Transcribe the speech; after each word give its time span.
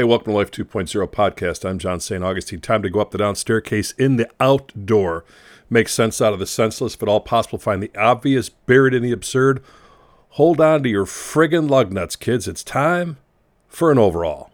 Hey, 0.00 0.04
welcome 0.04 0.32
to 0.32 0.38
Life 0.38 0.50
2.0 0.50 1.10
podcast. 1.10 1.68
I'm 1.68 1.78
John 1.78 2.00
St. 2.00 2.24
Augustine. 2.24 2.62
Time 2.62 2.82
to 2.82 2.88
go 2.88 3.00
up 3.00 3.10
the 3.10 3.18
down 3.18 3.36
staircase 3.36 3.92
in 3.98 4.16
the 4.16 4.30
outdoor. 4.40 5.26
Make 5.68 5.90
sense 5.90 6.22
out 6.22 6.32
of 6.32 6.38
the 6.38 6.46
senseless, 6.46 6.96
at 6.98 7.06
all 7.06 7.20
possible. 7.20 7.58
Find 7.58 7.82
the 7.82 7.90
obvious, 7.94 8.48
buried 8.48 8.94
in 8.94 9.02
the 9.02 9.12
absurd. 9.12 9.62
Hold 10.30 10.58
on 10.58 10.84
to 10.84 10.88
your 10.88 11.04
friggin' 11.04 11.68
lug 11.68 11.92
nuts, 11.92 12.16
kids. 12.16 12.48
It's 12.48 12.64
time 12.64 13.18
for 13.68 13.92
an 13.92 13.98
overall. 13.98 14.50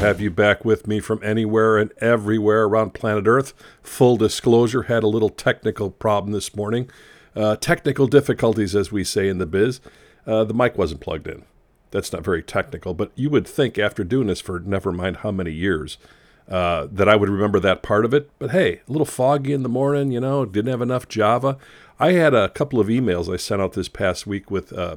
Have 0.00 0.18
you 0.18 0.30
back 0.30 0.64
with 0.64 0.86
me 0.86 0.98
from 0.98 1.20
anywhere 1.22 1.76
and 1.76 1.92
everywhere 1.98 2.64
around 2.64 2.94
planet 2.94 3.26
Earth. 3.26 3.52
Full 3.82 4.16
disclosure, 4.16 4.84
had 4.84 5.02
a 5.02 5.06
little 5.08 5.28
technical 5.28 5.90
problem 5.90 6.32
this 6.32 6.56
morning. 6.56 6.90
Uh, 7.36 7.54
technical 7.56 8.06
difficulties, 8.06 8.74
as 8.74 8.90
we 8.90 9.04
say 9.04 9.28
in 9.28 9.36
the 9.36 9.44
biz. 9.44 9.78
Uh, 10.26 10.42
the 10.44 10.54
mic 10.54 10.78
wasn't 10.78 11.02
plugged 11.02 11.28
in. 11.28 11.44
That's 11.90 12.14
not 12.14 12.24
very 12.24 12.42
technical, 12.42 12.94
but 12.94 13.12
you 13.14 13.28
would 13.28 13.46
think 13.46 13.76
after 13.76 14.02
doing 14.02 14.28
this 14.28 14.40
for 14.40 14.58
never 14.60 14.90
mind 14.90 15.18
how 15.18 15.32
many 15.32 15.52
years 15.52 15.98
uh, 16.48 16.88
that 16.90 17.08
I 17.08 17.16
would 17.16 17.28
remember 17.28 17.60
that 17.60 17.82
part 17.82 18.06
of 18.06 18.14
it. 18.14 18.30
But 18.38 18.52
hey, 18.52 18.80
a 18.88 18.90
little 18.90 19.04
foggy 19.04 19.52
in 19.52 19.62
the 19.62 19.68
morning, 19.68 20.12
you 20.12 20.20
know, 20.20 20.46
didn't 20.46 20.70
have 20.70 20.80
enough 20.80 21.08
Java. 21.08 21.58
I 21.98 22.12
had 22.12 22.32
a 22.32 22.48
couple 22.48 22.80
of 22.80 22.86
emails 22.86 23.30
I 23.30 23.36
sent 23.36 23.60
out 23.60 23.74
this 23.74 23.90
past 23.90 24.26
week 24.26 24.50
with 24.50 24.72
uh, 24.72 24.96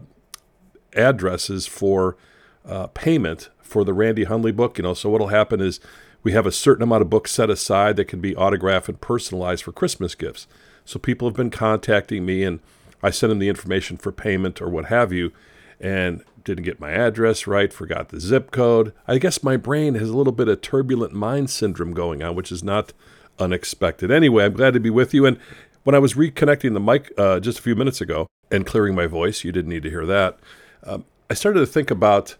addresses 0.95 1.67
for 1.67 2.15
uh, 2.65 2.87
payment 2.87 3.49
for 3.73 3.83
the 3.83 3.93
Randy 3.93 4.23
Hundley 4.23 4.51
book. 4.51 4.77
You 4.77 4.83
know, 4.83 4.93
so 4.93 5.09
what'll 5.09 5.27
happen 5.27 5.59
is 5.59 5.79
we 6.21 6.31
have 6.31 6.45
a 6.45 6.51
certain 6.51 6.83
amount 6.83 7.01
of 7.01 7.09
books 7.09 7.31
set 7.31 7.49
aside 7.49 7.97
that 7.97 8.05
can 8.05 8.21
be 8.21 8.35
autographed 8.35 8.87
and 8.87 9.01
personalized 9.01 9.63
for 9.63 9.71
Christmas 9.71 10.15
gifts. 10.15 10.47
So 10.85 10.99
people 10.99 11.27
have 11.27 11.35
been 11.35 11.49
contacting 11.49 12.25
me, 12.25 12.43
and 12.43 12.59
I 13.01 13.09
send 13.09 13.31
them 13.31 13.39
the 13.39 13.49
information 13.49 13.97
for 13.97 14.11
payment 14.11 14.61
or 14.61 14.69
what 14.69 14.85
have 14.85 15.11
you, 15.11 15.31
and 15.79 16.23
didn't 16.43 16.65
get 16.65 16.79
my 16.79 16.91
address 16.91 17.47
right, 17.47 17.73
forgot 17.73 18.09
the 18.09 18.19
zip 18.19 18.51
code. 18.51 18.93
I 19.07 19.17
guess 19.17 19.43
my 19.43 19.57
brain 19.57 19.95
has 19.95 20.09
a 20.09 20.17
little 20.17 20.33
bit 20.33 20.47
of 20.47 20.61
turbulent 20.61 21.13
mind 21.13 21.49
syndrome 21.49 21.93
going 21.93 22.21
on, 22.21 22.35
which 22.35 22.51
is 22.51 22.63
not 22.63 22.93
unexpected. 23.39 24.11
Anyway, 24.11 24.45
I'm 24.45 24.53
glad 24.53 24.73
to 24.75 24.79
be 24.79 24.89
with 24.89 25.13
you. 25.13 25.25
And 25.25 25.39
when 25.83 25.95
I 25.95 25.99
was 25.99 26.13
reconnecting 26.13 26.73
the 26.73 26.79
mic 26.79 27.11
uh, 27.17 27.39
just 27.39 27.59
a 27.59 27.61
few 27.61 27.75
minutes 27.75 28.01
ago 28.01 28.27
and 28.51 28.65
clearing 28.65 28.93
my 28.93 29.07
voice, 29.07 29.43
you 29.43 29.51
didn't 29.51 29.69
need 29.69 29.83
to 29.83 29.89
hear 29.89 30.05
that. 30.05 30.37
Um, 30.83 31.05
I 31.29 31.33
started 31.33 31.61
to 31.61 31.65
think 31.65 31.89
about 31.89 32.35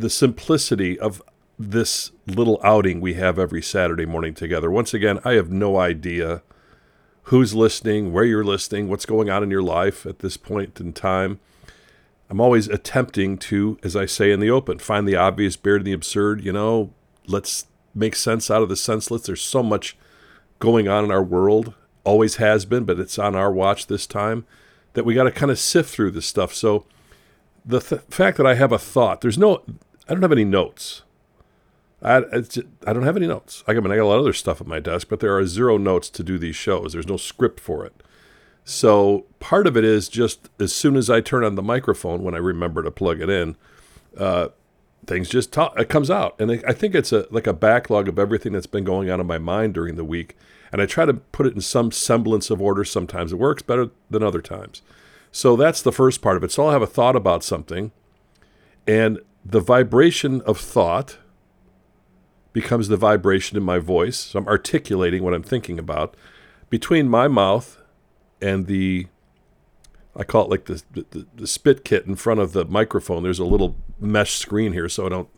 the 0.00 0.10
simplicity 0.10 0.98
of 0.98 1.22
this 1.58 2.10
little 2.26 2.58
outing 2.64 3.02
we 3.02 3.14
have 3.14 3.38
every 3.38 3.60
Saturday 3.60 4.06
morning 4.06 4.32
together. 4.32 4.70
Once 4.70 4.94
again, 4.94 5.20
I 5.26 5.34
have 5.34 5.50
no 5.50 5.78
idea 5.78 6.42
who's 7.24 7.54
listening, 7.54 8.10
where 8.10 8.24
you're 8.24 8.42
listening, 8.42 8.88
what's 8.88 9.04
going 9.04 9.28
on 9.28 9.42
in 9.42 9.50
your 9.50 9.62
life 9.62 10.06
at 10.06 10.20
this 10.20 10.38
point 10.38 10.80
in 10.80 10.94
time. 10.94 11.38
I'm 12.30 12.40
always 12.40 12.66
attempting 12.66 13.36
to, 13.38 13.78
as 13.82 13.94
I 13.94 14.06
say 14.06 14.30
in 14.30 14.40
the 14.40 14.50
open, 14.50 14.78
find 14.78 15.06
the 15.06 15.16
obvious, 15.16 15.58
in 15.62 15.82
the 15.82 15.92
absurd. 15.92 16.42
You 16.42 16.52
know, 16.52 16.94
let's 17.26 17.66
make 17.94 18.16
sense 18.16 18.50
out 18.50 18.62
of 18.62 18.70
the 18.70 18.76
senseless. 18.76 19.22
There's 19.22 19.42
so 19.42 19.62
much 19.62 19.98
going 20.60 20.88
on 20.88 21.04
in 21.04 21.10
our 21.10 21.22
world, 21.22 21.74
always 22.04 22.36
has 22.36 22.64
been, 22.64 22.84
but 22.84 22.98
it's 22.98 23.18
on 23.18 23.34
our 23.34 23.52
watch 23.52 23.86
this 23.86 24.06
time 24.06 24.46
that 24.94 25.04
we 25.04 25.12
got 25.12 25.24
to 25.24 25.30
kind 25.30 25.50
of 25.50 25.58
sift 25.58 25.90
through 25.90 26.12
this 26.12 26.26
stuff. 26.26 26.54
So, 26.54 26.86
the 27.66 27.80
th- 27.80 28.02
fact 28.08 28.38
that 28.38 28.46
I 28.46 28.54
have 28.54 28.72
a 28.72 28.78
thought, 28.78 29.20
there's 29.20 29.36
no, 29.36 29.62
I 30.08 30.14
don't 30.14 30.22
have 30.22 30.32
any 30.32 30.44
notes. 30.44 31.02
I, 32.02 32.20
just, 32.40 32.62
I 32.86 32.92
don't 32.92 33.02
have 33.02 33.16
any 33.16 33.26
notes. 33.26 33.62
I, 33.68 33.74
mean, 33.74 33.92
I 33.92 33.96
got 33.96 34.04
a 34.04 34.06
lot 34.06 34.14
of 34.14 34.22
other 34.22 34.32
stuff 34.32 34.60
at 34.60 34.66
my 34.66 34.80
desk, 34.80 35.08
but 35.10 35.20
there 35.20 35.36
are 35.36 35.46
zero 35.46 35.76
notes 35.76 36.08
to 36.10 36.22
do 36.22 36.38
these 36.38 36.56
shows. 36.56 36.92
There's 36.92 37.06
no 37.06 37.18
script 37.18 37.60
for 37.60 37.84
it. 37.84 38.02
So 38.64 39.26
part 39.38 39.66
of 39.66 39.76
it 39.76 39.84
is 39.84 40.08
just 40.08 40.48
as 40.58 40.74
soon 40.74 40.96
as 40.96 41.10
I 41.10 41.20
turn 41.20 41.44
on 41.44 41.56
the 41.56 41.62
microphone, 41.62 42.22
when 42.22 42.34
I 42.34 42.38
remember 42.38 42.82
to 42.82 42.90
plug 42.90 43.20
it 43.20 43.28
in, 43.28 43.56
uh, 44.16 44.48
things 45.06 45.28
just 45.28 45.52
talk, 45.52 45.78
it 45.78 45.88
comes 45.88 46.10
out. 46.10 46.40
And 46.40 46.62
I 46.66 46.72
think 46.72 46.94
it's 46.94 47.12
a 47.12 47.26
like 47.30 47.46
a 47.46 47.52
backlog 47.52 48.08
of 48.08 48.18
everything 48.18 48.52
that's 48.52 48.66
been 48.66 48.84
going 48.84 49.10
on 49.10 49.20
in 49.20 49.26
my 49.26 49.38
mind 49.38 49.74
during 49.74 49.96
the 49.96 50.04
week. 50.04 50.36
And 50.72 50.80
I 50.80 50.86
try 50.86 51.04
to 51.04 51.14
put 51.14 51.46
it 51.46 51.54
in 51.54 51.60
some 51.60 51.90
semblance 51.90 52.48
of 52.48 52.62
order. 52.62 52.84
Sometimes 52.84 53.32
it 53.32 53.38
works 53.38 53.62
better 53.62 53.90
than 54.08 54.22
other 54.22 54.40
times. 54.40 54.82
So 55.32 55.56
that's 55.56 55.82
the 55.82 55.92
first 55.92 56.22
part 56.22 56.36
of 56.36 56.44
it. 56.44 56.52
So 56.52 56.64
I'll 56.64 56.72
have 56.72 56.82
a 56.82 56.86
thought 56.86 57.16
about 57.16 57.44
something, 57.44 57.92
and 58.86 59.20
the 59.44 59.60
vibration 59.60 60.40
of 60.42 60.58
thought 60.58 61.18
becomes 62.52 62.88
the 62.88 62.96
vibration 62.96 63.56
in 63.56 63.62
my 63.62 63.78
voice. 63.78 64.16
So 64.18 64.38
I'm 64.38 64.48
articulating 64.48 65.22
what 65.22 65.34
I'm 65.34 65.42
thinking 65.42 65.78
about. 65.78 66.16
Between 66.68 67.08
my 67.08 67.28
mouth 67.28 67.80
and 68.40 68.66
the, 68.66 69.06
I 70.16 70.24
call 70.24 70.44
it 70.44 70.50
like 70.50 70.64
the, 70.64 70.82
the, 70.92 71.26
the 71.34 71.46
spit 71.46 71.84
kit 71.84 72.06
in 72.06 72.16
front 72.16 72.40
of 72.40 72.52
the 72.52 72.64
microphone, 72.64 73.22
there's 73.22 73.38
a 73.38 73.44
little 73.44 73.76
mesh 73.98 74.34
screen 74.34 74.72
here 74.72 74.88
so 74.88 75.06
I 75.06 75.08
don't 75.08 75.28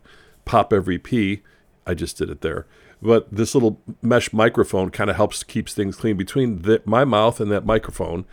pop 0.45 0.73
every 0.73 0.97
P. 0.97 1.41
I 1.85 1.93
just 1.93 2.17
did 2.17 2.29
it 2.29 2.41
there. 2.41 2.65
But 3.01 3.27
this 3.31 3.53
little 3.53 3.81
mesh 4.01 4.31
microphone 4.31 4.89
kind 4.89 5.09
of 5.09 5.17
helps 5.17 5.43
keeps 5.43 5.73
things 5.73 5.97
clean. 5.97 6.15
Between 6.15 6.61
the, 6.61 6.81
my 6.85 7.03
mouth 7.03 7.39
and 7.41 7.51
that 7.51 7.65
microphone, 7.65 8.25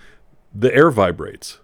the 0.55 0.73
air 0.75 0.91
vibrates. 0.91 1.59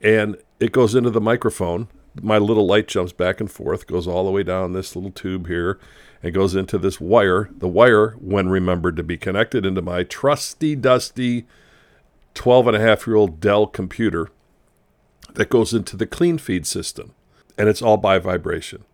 And 0.00 0.36
it 0.60 0.72
goes 0.72 0.94
into 0.94 1.10
the 1.10 1.20
microphone 1.20 1.88
my 2.20 2.38
little 2.38 2.66
light 2.66 2.88
jumps 2.88 3.12
back 3.12 3.40
and 3.40 3.50
forth, 3.50 3.86
goes 3.86 4.06
all 4.06 4.24
the 4.24 4.30
way 4.30 4.42
down 4.42 4.72
this 4.72 4.94
little 4.94 5.10
tube 5.10 5.46
here, 5.46 5.78
and 6.22 6.34
goes 6.34 6.54
into 6.54 6.78
this 6.78 7.00
wire. 7.00 7.48
The 7.56 7.68
wire, 7.68 8.10
when 8.20 8.48
remembered 8.48 8.96
to 8.96 9.02
be 9.02 9.16
connected 9.16 9.64
into 9.64 9.82
my 9.82 10.02
trusty, 10.02 10.74
dusty 10.76 11.46
12 12.34 12.68
and 12.68 12.76
a 12.76 12.80
half 12.80 13.06
year 13.06 13.16
old 13.16 13.40
Dell 13.40 13.66
computer, 13.66 14.28
that 15.34 15.50
goes 15.50 15.72
into 15.72 15.96
the 15.96 16.06
clean 16.06 16.38
feed 16.38 16.66
system. 16.66 17.14
And 17.58 17.68
it's 17.68 17.82
all 17.82 17.96
by 17.96 18.18
vibration. 18.18 18.84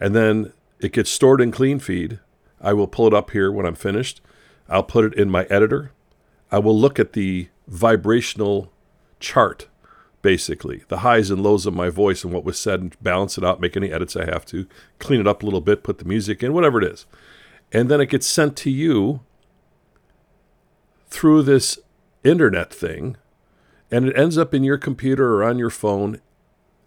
And 0.00 0.14
then 0.14 0.52
it 0.80 0.92
gets 0.92 1.10
stored 1.10 1.40
in 1.40 1.50
clean 1.50 1.78
feed. 1.78 2.20
I 2.60 2.72
will 2.72 2.86
pull 2.86 3.06
it 3.06 3.14
up 3.14 3.30
here 3.30 3.50
when 3.50 3.66
I'm 3.66 3.74
finished. 3.74 4.20
I'll 4.68 4.82
put 4.82 5.04
it 5.04 5.14
in 5.14 5.30
my 5.30 5.44
editor. 5.44 5.92
I 6.50 6.58
will 6.58 6.78
look 6.78 6.98
at 6.98 7.12
the 7.12 7.48
vibrational 7.66 8.72
chart 9.20 9.68
basically 10.22 10.82
the 10.88 10.98
highs 10.98 11.30
and 11.30 11.42
lows 11.42 11.66
of 11.66 11.74
my 11.74 11.88
voice 11.88 12.24
and 12.24 12.32
what 12.32 12.44
was 12.44 12.58
said 12.58 12.80
and 12.80 13.02
balance 13.02 13.38
it 13.38 13.44
out, 13.44 13.60
make 13.60 13.76
any 13.76 13.92
edits 13.92 14.16
I 14.16 14.24
have 14.24 14.44
to, 14.46 14.66
clean 14.98 15.20
it 15.20 15.26
up 15.26 15.42
a 15.42 15.46
little 15.46 15.60
bit, 15.60 15.84
put 15.84 15.98
the 15.98 16.04
music 16.04 16.42
in, 16.42 16.52
whatever 16.52 16.80
it 16.82 16.92
is. 16.92 17.06
And 17.72 17.88
then 17.88 18.00
it 18.00 18.10
gets 18.10 18.26
sent 18.26 18.56
to 18.58 18.70
you 18.70 19.20
through 21.08 21.42
this 21.42 21.78
internet 22.24 22.72
thing, 22.72 23.16
and 23.90 24.08
it 24.08 24.16
ends 24.16 24.36
up 24.36 24.52
in 24.52 24.64
your 24.64 24.78
computer 24.78 25.34
or 25.36 25.44
on 25.44 25.58
your 25.58 25.70
phone 25.70 26.20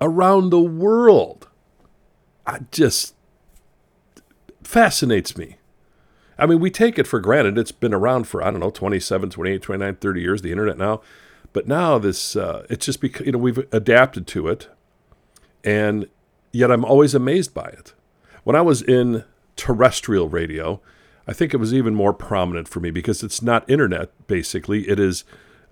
around 0.02 0.50
the 0.50 0.60
world. 0.60 1.48
I 2.46 2.60
just 2.72 3.16
fascinates 4.64 5.38
me. 5.38 5.58
I 6.38 6.46
mean, 6.46 6.60
we 6.60 6.72
take 6.72 6.98
it 6.98 7.08
for 7.08 7.20
granted. 7.20 7.58
It's 7.58 7.72
been 7.72 7.94
around 7.94 8.26
for, 8.26 8.42
I 8.42 8.50
don't 8.50 8.62
know, 8.62 8.70
27, 8.70 9.30
28, 9.30 9.62
29, 9.62 9.96
30 9.96 10.22
years, 10.22 10.42
the 10.42 10.52
internet 10.52 10.78
now. 10.78 11.02
But 11.54 11.68
now 11.68 11.98
this, 11.98 12.36
uh, 12.36 12.66
it's 12.70 12.86
just 12.86 13.02
because, 13.02 13.26
you 13.26 13.32
know, 13.32 13.40
we've 13.40 13.66
adapted 13.72 14.28
to 14.28 14.48
it. 14.48 14.68
And 15.64 16.08
yet 16.52 16.72
I'm 16.72 16.86
always 16.86 17.16
amazed 17.16 17.54
by 17.54 17.66
it. 17.66 17.94
When 18.44 18.56
I 18.56 18.62
was 18.62 18.82
in 18.82 19.24
terrestrial 19.56 20.30
radio, 20.30 20.82
I 21.28 21.34
think 21.34 21.54
it 21.54 21.58
was 21.58 21.74
even 21.74 21.94
more 21.94 22.14
prominent 22.14 22.68
for 22.68 22.80
me 22.80 22.92
because 22.92 23.24
it's 23.24 23.42
not 23.42 23.70
internet, 23.70 24.10
basically. 24.28 24.88
It 24.88 25.00
is 25.00 25.24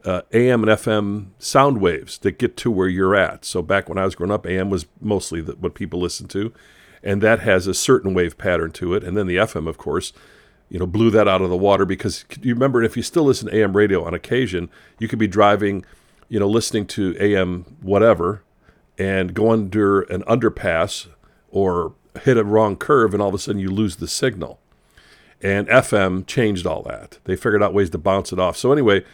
uh, 0.06 0.22
AM 0.32 0.64
and 0.64 0.72
FM 0.72 1.28
sound 1.40 1.82
waves 1.82 2.18
that 2.20 2.38
get 2.38 2.58
to 2.58 2.72
where 2.72 2.88
you're 2.88 3.16
at. 3.16 3.46
So 3.46 3.62
back 3.62 3.90
when 3.90 3.98
I 3.98 4.06
was 4.06 4.16
growing 4.16 4.32
up, 4.32 4.46
AM 4.46 4.70
was 4.70 4.86
mostly 5.02 5.42
the, 5.42 5.54
what 5.54 5.74
people 5.74 6.00
listened 6.00 6.30
to. 6.32 6.54
And 7.04 7.22
that 7.22 7.40
has 7.40 7.68
a 7.68 7.74
certain 7.74 8.14
wave 8.14 8.38
pattern 8.38 8.72
to 8.74 8.94
it. 8.94 9.04
And 9.04 9.16
then 9.16 9.28
the 9.28 9.38
FM, 9.38 9.68
of 9.68 9.78
course, 9.78 10.14
you 10.70 10.80
know, 10.80 10.86
blew 10.86 11.10
that 11.12 11.28
out 11.28 11.42
of 11.42 11.50
the 11.50 11.58
water 11.58 11.86
because 11.86 12.26
you 12.42 12.54
remember 12.54 12.84
if 12.84 12.98
you 12.98 13.04
still 13.04 13.24
listen 13.24 13.50
to 13.50 13.56
AM 13.58 13.76
radio 13.76 14.04
on 14.04 14.14
occasion, 14.14 14.70
you 15.00 15.08
could 15.08 15.20
be 15.20 15.28
driving, 15.28 15.86
you 16.30 16.40
know, 16.40 16.48
listening 16.48 16.86
to 16.88 17.16
AM 17.20 17.78
whatever 17.82 18.44
and 18.98 19.34
go 19.34 19.52
under 19.52 20.02
an 20.02 20.24
underpass 20.24 21.08
or 21.50 21.94
hit 22.24 22.38
a 22.38 22.44
wrong 22.44 22.76
curve 22.76 23.14
and 23.14 23.22
all 23.22 23.30
of 23.30 23.36
a 23.36 23.40
sudden 23.40 23.62
you 23.62 23.70
lose 23.70 23.98
the 23.98 24.08
signal. 24.08 24.60
And 25.42 25.68
FM 25.68 26.26
changed 26.26 26.66
all 26.66 26.82
that. 26.84 27.20
They 27.26 27.36
figured 27.36 27.62
out 27.62 27.74
ways 27.74 27.92
to 27.92 27.98
bounce 27.98 28.34
it 28.34 28.40
off. 28.40 28.58
So 28.58 28.72
anyway, 28.72 29.06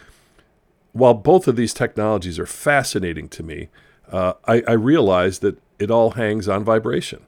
while 0.92 1.14
both 1.14 1.46
of 1.46 1.56
these 1.56 1.74
technologies 1.74 2.38
are 2.38 2.46
fascinating 2.46 3.28
to 3.28 3.42
me, 3.42 3.68
uh, 4.10 4.34
I, 4.46 4.62
I 4.66 4.72
realize 4.72 5.40
that 5.40 5.58
it 5.78 5.90
all 5.90 6.12
hangs 6.12 6.48
on 6.48 6.64
vibration. 6.64 7.26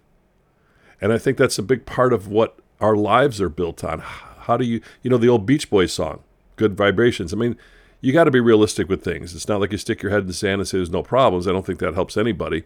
And 1.00 1.12
I 1.12 1.18
think 1.18 1.36
that's 1.36 1.58
a 1.58 1.62
big 1.62 1.84
part 1.84 2.12
of 2.12 2.26
what 2.26 2.58
our 2.80 2.96
lives 2.96 3.40
are 3.40 3.48
built 3.48 3.82
on. 3.84 4.00
How 4.00 4.56
do 4.56 4.64
you, 4.64 4.80
you 5.02 5.10
know, 5.10 5.18
the 5.18 5.28
old 5.28 5.46
Beach 5.46 5.70
Boys 5.70 5.92
song, 5.92 6.22
Good 6.56 6.76
Vibrations. 6.76 7.32
I 7.32 7.36
mean, 7.36 7.56
you 8.00 8.12
got 8.12 8.24
to 8.24 8.30
be 8.30 8.40
realistic 8.40 8.88
with 8.88 9.02
things. 9.02 9.34
It's 9.34 9.48
not 9.48 9.60
like 9.60 9.72
you 9.72 9.78
stick 9.78 10.02
your 10.02 10.12
head 10.12 10.22
in 10.22 10.26
the 10.26 10.34
sand 10.34 10.60
and 10.60 10.68
say 10.68 10.78
there's 10.78 10.90
no 10.90 11.02
problems. 11.02 11.48
I 11.48 11.52
don't 11.52 11.66
think 11.66 11.80
that 11.80 11.94
helps 11.94 12.16
anybody. 12.16 12.64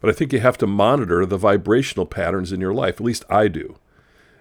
But 0.00 0.10
I 0.10 0.12
think 0.12 0.32
you 0.32 0.40
have 0.40 0.58
to 0.58 0.66
monitor 0.66 1.24
the 1.24 1.38
vibrational 1.38 2.06
patterns 2.06 2.50
in 2.52 2.60
your 2.60 2.74
life. 2.74 2.96
At 2.96 3.02
least 3.06 3.24
I 3.30 3.48
do. 3.48 3.76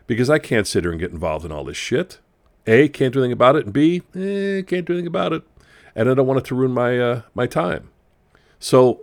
Because 0.08 0.30
I 0.30 0.40
can't 0.40 0.66
sit 0.66 0.84
here 0.84 0.92
and 0.92 1.00
get 1.00 1.12
involved 1.12 1.46
in 1.46 1.52
all 1.52 1.64
this 1.64 1.78
shit. 1.78 2.20
A, 2.66 2.88
can't 2.88 3.14
do 3.14 3.20
anything 3.20 3.32
about 3.32 3.56
it. 3.56 3.66
And 3.66 3.74
B, 3.74 4.02
eh, 4.16 4.64
can't 4.64 4.86
do 4.86 4.94
anything 4.94 5.08
about 5.08 5.34
it. 5.34 5.44
And 5.96 6.10
I 6.10 6.14
don't 6.16 6.26
want 6.26 6.40
it 6.40 6.46
to 6.46 6.56
ruin 6.56 6.72
my, 6.72 6.98
uh, 7.00 7.22
my 7.36 7.46
time. 7.46 7.90
So 8.60 9.02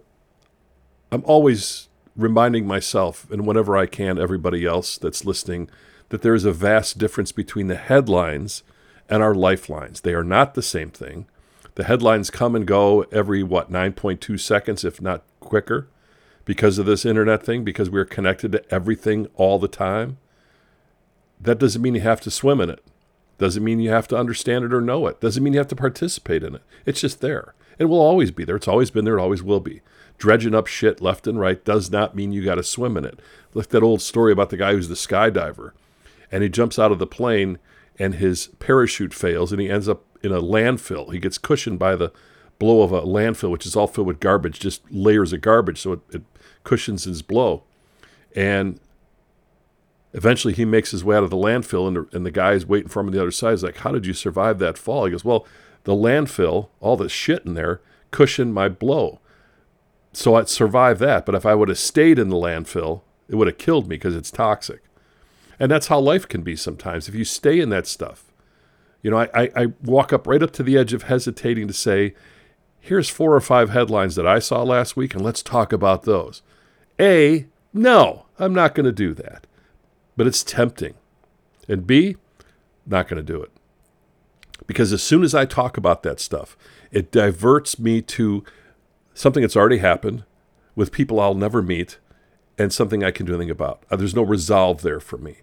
I'm 1.12 1.22
always 1.24 1.88
reminding 2.16 2.66
myself, 2.66 3.30
and 3.30 3.46
whenever 3.46 3.76
I 3.76 3.86
can, 3.86 4.18
everybody 4.18 4.66
else 4.66 4.98
that's 4.98 5.24
listening, 5.24 5.70
that 6.10 6.22
there 6.22 6.34
is 6.34 6.44
a 6.44 6.52
vast 6.52 6.98
difference 6.98 7.32
between 7.32 7.66
the 7.66 7.76
headlines 7.76 8.62
and 9.08 9.22
our 9.22 9.34
lifelines. 9.34 10.00
They 10.00 10.14
are 10.14 10.24
not 10.24 10.54
the 10.54 10.62
same 10.62 10.90
thing. 10.90 11.26
The 11.74 11.84
headlines 11.84 12.30
come 12.30 12.56
and 12.56 12.66
go 12.66 13.02
every, 13.12 13.42
what, 13.42 13.70
9.2 13.70 14.40
seconds, 14.40 14.84
if 14.84 15.00
not 15.00 15.22
quicker, 15.40 15.88
because 16.44 16.78
of 16.78 16.86
this 16.86 17.04
internet 17.04 17.44
thing, 17.44 17.62
because 17.62 17.90
we're 17.90 18.04
connected 18.04 18.52
to 18.52 18.74
everything 18.74 19.28
all 19.34 19.58
the 19.58 19.68
time. 19.68 20.18
That 21.40 21.58
doesn't 21.58 21.82
mean 21.82 21.94
you 21.94 22.00
have 22.00 22.20
to 22.22 22.30
swim 22.30 22.60
in 22.60 22.70
it. 22.70 22.82
Doesn't 23.38 23.62
mean 23.62 23.78
you 23.78 23.90
have 23.90 24.08
to 24.08 24.16
understand 24.16 24.64
it 24.64 24.74
or 24.74 24.80
know 24.80 25.06
it. 25.06 25.20
Doesn't 25.20 25.42
mean 25.42 25.52
you 25.52 25.60
have 25.60 25.68
to 25.68 25.76
participate 25.76 26.42
in 26.42 26.56
it. 26.56 26.62
It's 26.84 27.00
just 27.00 27.20
there. 27.20 27.54
It 27.78 27.84
will 27.84 28.00
always 28.00 28.32
be 28.32 28.44
there. 28.44 28.56
It's 28.56 28.66
always 28.66 28.90
been 28.90 29.04
there. 29.04 29.18
It 29.18 29.22
always 29.22 29.42
will 29.42 29.60
be. 29.60 29.80
Dredging 30.16 30.56
up 30.56 30.66
shit 30.66 31.00
left 31.00 31.28
and 31.28 31.38
right 31.38 31.64
does 31.64 31.92
not 31.92 32.16
mean 32.16 32.32
you 32.32 32.44
got 32.44 32.56
to 32.56 32.64
swim 32.64 32.96
in 32.96 33.04
it. 33.04 33.20
Like 33.54 33.68
that 33.68 33.84
old 33.84 34.02
story 34.02 34.32
about 34.32 34.50
the 34.50 34.56
guy 34.56 34.72
who's 34.72 34.88
the 34.88 34.96
skydiver 34.96 35.72
and 36.30 36.42
he 36.42 36.48
jumps 36.48 36.78
out 36.78 36.92
of 36.92 36.98
the 36.98 37.06
plane 37.06 37.58
and 37.98 38.14
his 38.14 38.48
parachute 38.58 39.14
fails 39.14 39.52
and 39.52 39.60
he 39.60 39.68
ends 39.68 39.88
up 39.88 40.04
in 40.22 40.32
a 40.32 40.40
landfill. 40.40 41.12
He 41.12 41.18
gets 41.18 41.38
cushioned 41.38 41.78
by 41.78 41.96
the 41.96 42.12
blow 42.58 42.82
of 42.82 42.92
a 42.92 43.02
landfill, 43.02 43.50
which 43.50 43.66
is 43.66 43.76
all 43.76 43.86
filled 43.86 44.06
with 44.06 44.20
garbage, 44.20 44.58
just 44.58 44.82
layers 44.90 45.32
of 45.32 45.40
garbage, 45.40 45.80
so 45.80 45.92
it, 45.92 46.00
it 46.10 46.22
cushions 46.64 47.04
his 47.04 47.22
blow. 47.22 47.62
And 48.34 48.80
eventually 50.12 50.54
he 50.54 50.64
makes 50.64 50.90
his 50.90 51.04
way 51.04 51.16
out 51.16 51.24
of 51.24 51.30
the 51.30 51.36
landfill, 51.36 51.86
and 51.86 51.96
the, 51.96 52.16
and 52.16 52.26
the 52.26 52.30
guy 52.30 52.52
is 52.52 52.66
waiting 52.66 52.88
for 52.88 53.00
him 53.00 53.06
on 53.06 53.12
the 53.12 53.20
other 53.20 53.30
side. 53.30 53.50
He's 53.50 53.64
like, 53.64 53.78
How 53.78 53.92
did 53.92 54.06
you 54.06 54.12
survive 54.12 54.58
that 54.58 54.78
fall? 54.78 55.04
He 55.04 55.12
goes, 55.12 55.24
Well, 55.24 55.46
the 55.84 55.94
landfill, 55.94 56.68
all 56.80 56.96
the 56.96 57.08
shit 57.08 57.44
in 57.44 57.54
there, 57.54 57.80
cushioned 58.10 58.54
my 58.54 58.68
blow. 58.68 59.20
So 60.12 60.34
I'd 60.34 60.48
survive 60.48 60.98
that. 60.98 61.24
But 61.24 61.34
if 61.34 61.46
I 61.46 61.54
would 61.54 61.68
have 61.68 61.78
stayed 61.78 62.18
in 62.18 62.28
the 62.28 62.36
landfill, 62.36 63.02
it 63.28 63.36
would 63.36 63.46
have 63.46 63.58
killed 63.58 63.88
me 63.88 63.96
because 63.96 64.16
it's 64.16 64.30
toxic. 64.30 64.80
And 65.60 65.70
that's 65.70 65.88
how 65.88 65.98
life 65.98 66.28
can 66.28 66.42
be 66.42 66.56
sometimes. 66.56 67.08
If 67.08 67.14
you 67.14 67.24
stay 67.24 67.58
in 67.60 67.70
that 67.70 67.86
stuff, 67.86 68.32
you 69.02 69.10
know, 69.10 69.18
I, 69.18 69.28
I, 69.34 69.50
I, 69.56 69.66
walk 69.82 70.12
up 70.12 70.26
right 70.26 70.42
up 70.42 70.52
to 70.52 70.62
the 70.62 70.76
edge 70.76 70.92
of 70.92 71.04
hesitating 71.04 71.68
to 71.68 71.74
say, 71.74 72.14
here's 72.80 73.08
four 73.08 73.34
or 73.34 73.40
five 73.40 73.70
headlines 73.70 74.16
that 74.16 74.26
I 74.26 74.38
saw 74.38 74.62
last 74.62 74.96
week, 74.96 75.14
and 75.14 75.22
let's 75.24 75.42
talk 75.42 75.72
about 75.72 76.02
those. 76.02 76.42
A, 76.98 77.46
no, 77.72 78.26
I'm 78.38 78.54
not 78.54 78.74
going 78.74 78.86
to 78.86 78.92
do 78.92 79.14
that. 79.14 79.46
But 80.16 80.26
it's 80.26 80.42
tempting. 80.42 80.94
And 81.68 81.86
B, 81.86 82.16
not 82.86 83.08
going 83.08 83.24
to 83.24 83.32
do 83.32 83.40
it. 83.42 83.52
Because 84.66 84.92
as 84.92 85.02
soon 85.02 85.22
as 85.22 85.34
I 85.34 85.44
talk 85.44 85.76
about 85.76 86.02
that 86.02 86.18
stuff, 86.18 86.56
it 86.90 87.12
diverts 87.12 87.78
me 87.78 88.02
to 88.02 88.44
something 89.14 89.42
that's 89.42 89.56
already 89.56 89.78
happened 89.78 90.24
with 90.74 90.92
people 90.92 91.20
I'll 91.20 91.34
never 91.34 91.62
meet 91.62 91.98
and 92.58 92.72
something 92.72 93.04
I 93.04 93.10
can 93.10 93.26
do 93.26 93.34
anything 93.34 93.50
about. 93.50 93.84
Uh, 93.90 93.96
there's 93.96 94.14
no 94.14 94.22
resolve 94.22 94.82
there 94.82 95.00
for 95.00 95.18
me. 95.18 95.38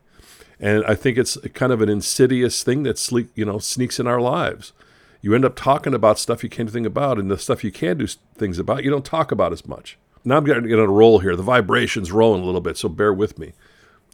And 0.60 0.86
I 0.86 0.96
think 0.96 1.18
it's 1.18 1.38
kind 1.54 1.72
of 1.72 1.82
an 1.82 1.90
insidious 1.90 2.64
thing 2.64 2.84
that 2.84 2.98
sleek, 2.98 3.28
you 3.36 3.46
know, 3.46 3.60
sneaks 3.60 4.00
in 4.00 4.08
our 4.08 4.22
lives. 4.22 4.74
You 5.22 5.34
end 5.34 5.46
up 5.46 5.56
talking 5.56 5.94
about 5.94 6.20
stuff 6.20 6.44
you 6.44 6.50
can't 6.50 6.70
think 6.70 6.86
about, 6.86 7.18
and 7.18 7.30
the 7.32 7.38
stuff 7.38 7.64
you 7.64 7.72
can 7.72 7.98
do 7.98 8.08
things 8.36 8.60
about, 8.60 8.84
you 8.84 8.92
don't 8.92 9.06
talk 9.06 9.32
about 9.32 9.52
as 9.52 9.68
much. 9.68 9.98
Now 10.24 10.38
I'm 10.38 10.46
getting 10.46 10.72
on 10.72 10.80
a 10.80 10.88
roll 10.88 11.20
here. 11.20 11.36
The 11.36 11.44
vibration's 11.44 12.12
rolling 12.12 12.42
a 12.42 12.46
little 12.46 12.62
bit, 12.62 12.78
so 12.78 12.90
bear 12.90 13.14
with 13.14 13.38
me. 13.38 13.54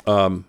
Um, 0.07 0.45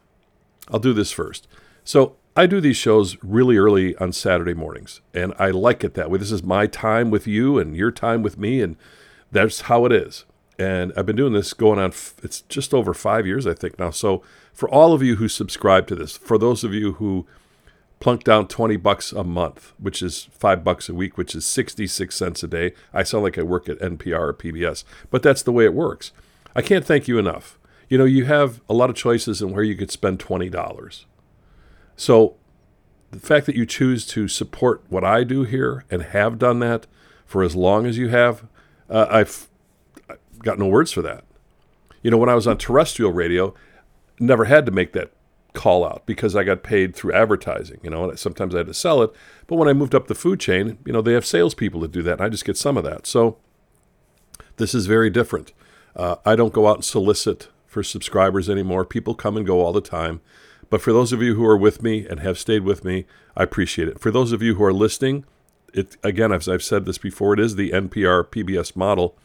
I'll 0.71 0.81
do 0.81 0.93
this 0.93 1.13
first. 1.13 1.47
So 1.85 2.17
I 2.37 2.47
do 2.47 2.61
these 2.61 2.77
shows 2.77 3.17
really 3.23 3.57
early 3.57 3.97
on 3.97 4.13
Saturday 4.13 4.55
mornings, 4.55 5.01
and 5.13 5.35
I 5.39 5.51
like 5.51 5.85
it 5.85 5.95
that 5.95 6.11
way. 6.11 6.19
This 6.19 6.33
is 6.33 6.43
my 6.43 6.67
time 6.67 7.11
with 7.11 7.27
you 7.27 7.59
and 7.59 7.77
your 7.77 7.91
time 7.91 8.23
with 8.23 8.39
me, 8.39 8.63
and 8.63 8.77
that's 9.31 9.63
how 9.63 9.85
it 9.85 9.93
is. 9.93 10.25
And 10.59 10.93
I've 10.97 11.07
been 11.07 11.17
doing 11.17 11.33
this 11.33 11.53
going 11.53 11.79
on, 11.79 11.93
it's 12.23 12.43
just 12.43 12.73
over 12.73 12.95
five 12.95 13.27
years, 13.27 13.47
I 13.47 13.55
think 13.55 13.79
now. 13.79 13.91
So 13.91 14.23
for 14.53 14.69
all 14.69 14.93
of 14.93 15.03
you 15.03 15.17
who 15.17 15.29
subscribe 15.29 15.87
to 15.89 15.95
this, 15.95 16.17
for 16.17 16.39
those 16.39 16.65
of 16.65 16.75
you 16.75 16.95
who 16.95 17.27
plunk 18.01 18.25
down 18.25 18.49
20 18.49 18.77
bucks 18.79 19.13
a 19.13 19.23
month, 19.23 19.73
which 19.79 20.03
is 20.03 20.29
five 20.33 20.65
bucks 20.65 20.89
a 20.89 20.95
week, 20.95 21.17
which 21.17 21.35
is 21.35 21.47
66 21.47 22.15
cents 22.15 22.43
a 22.43 22.49
day. 22.49 22.73
I 22.93 23.05
sound 23.05 23.23
like 23.23 23.39
I 23.39 23.43
work 23.43 23.69
at 23.69 23.79
NPR 23.79 24.19
or 24.19 24.35
PBS, 24.35 24.83
but 25.11 25.23
that's 25.23 25.43
the 25.43 25.53
way 25.53 25.65
it 25.65 25.73
works. 25.73 26.11
I 26.55 26.63
can't 26.63 26.85
thank 26.85 27.07
you 27.07 27.19
enough. 27.19 27.59
You 27.89 27.99
know, 27.99 28.05
you 28.05 28.25
have 28.25 28.61
a 28.69 28.75
lot 28.75 28.91
of 28.91 28.97
choices 28.97 29.41
in 29.41 29.53
where 29.53 29.63
you 29.63 29.77
could 29.77 29.91
spend 29.91 30.19
$20. 30.19 31.05
So 31.95 32.35
the 33.13 33.21
fact 33.21 33.47
that 33.47 33.55
you 33.55 33.67
choose 33.67 34.05
to 34.07 34.27
support 34.27 34.83
what 34.89 35.05
I 35.05 35.23
do 35.23 35.45
here 35.45 35.85
and 35.91 36.03
have 36.03 36.39
done 36.39 36.59
that 36.59 36.87
for 37.25 37.43
as 37.43 37.55
long 37.55 37.87
as 37.87 37.99
you 37.99 38.09
have, 38.09 38.47
uh, 38.91 39.07
I've 39.09 39.49
got 40.41 40.59
no 40.59 40.67
words 40.67 40.91
for 40.91 41.03
that. 41.03 41.25
You 42.03 42.11
know, 42.11 42.17
when 42.17 42.29
I 42.29 42.35
was 42.35 42.49
on 42.49 42.59
terrestrial 42.59 43.13
radio, 43.13 43.55
never 44.23 44.45
had 44.47 44.67
to 44.67 44.73
make 44.73 44.93
that 44.93 45.13
call 45.53 45.85
out 45.85 46.07
because 46.07 46.35
I 46.35 46.45
got 46.45 46.63
paid 46.63 46.95
through 46.95 47.13
advertising. 47.13 47.81
You 47.83 47.91
know, 47.91 48.09
and 48.09 48.19
sometimes 48.19 48.55
I 48.55 48.59
had 48.59 48.67
to 48.69 48.75
sell 48.75 49.03
it. 49.03 49.13
But 49.47 49.57
when 49.57 49.69
I 49.69 49.73
moved 49.73 49.95
up 49.95 50.07
the 50.07 50.15
food 50.15 50.41
chain, 50.41 50.79
you 50.85 50.93
know, 50.93 51.03
they 51.03 51.13
have 51.13 51.27
salespeople 51.27 51.81
that 51.81 51.93
do 51.93 52.03
that, 52.03 52.15
and 52.15 52.23
I 52.23 52.29
just 52.29 52.45
get 52.45 52.57
some 52.57 52.77
of 52.77 52.85
that. 52.85 53.07
So 53.07 53.39
this 54.57 54.75
is 54.75 54.87
very 54.87 55.11
different. 55.11 55.53
Uh, 55.95 56.17
I 56.25 56.37
don't 56.37 56.53
go 56.53 56.69
out 56.69 56.77
and 56.77 56.85
solicit 56.85 57.49
for 57.67 57.83
subscribers 57.83 58.49
anymore. 58.49 58.85
People 58.85 59.15
come 59.15 59.37
and 59.37 59.47
go 59.47 59.61
all 59.61 59.73
the 59.73 59.81
time. 59.81 60.21
But 60.71 60.81
for 60.81 60.93
those 60.93 61.13
of 61.13 61.21
you 61.21 61.35
who 61.35 61.45
are 61.45 61.57
with 61.57 61.83
me 61.83 62.07
and 62.07 62.21
have 62.21 62.39
stayed 62.39 62.65
with 62.65 62.85
me, 62.85 63.05
I 63.37 63.43
appreciate 63.43 63.89
it. 63.89 63.99
For 63.99 64.11
those 64.11 64.33
of 64.33 64.43
you 64.43 64.55
who 64.55 64.65
are 64.65 64.73
listening, 64.73 65.25
it 65.75 65.97
again, 66.03 66.33
as 66.33 66.49
I've 66.49 66.63
said 66.63 66.87
this 66.87 66.99
before, 66.99 67.35
it 67.35 67.41
is 67.41 67.57
the 67.57 67.71
NPR 67.71 68.25
PBS 68.25 68.75
model. 68.75 69.17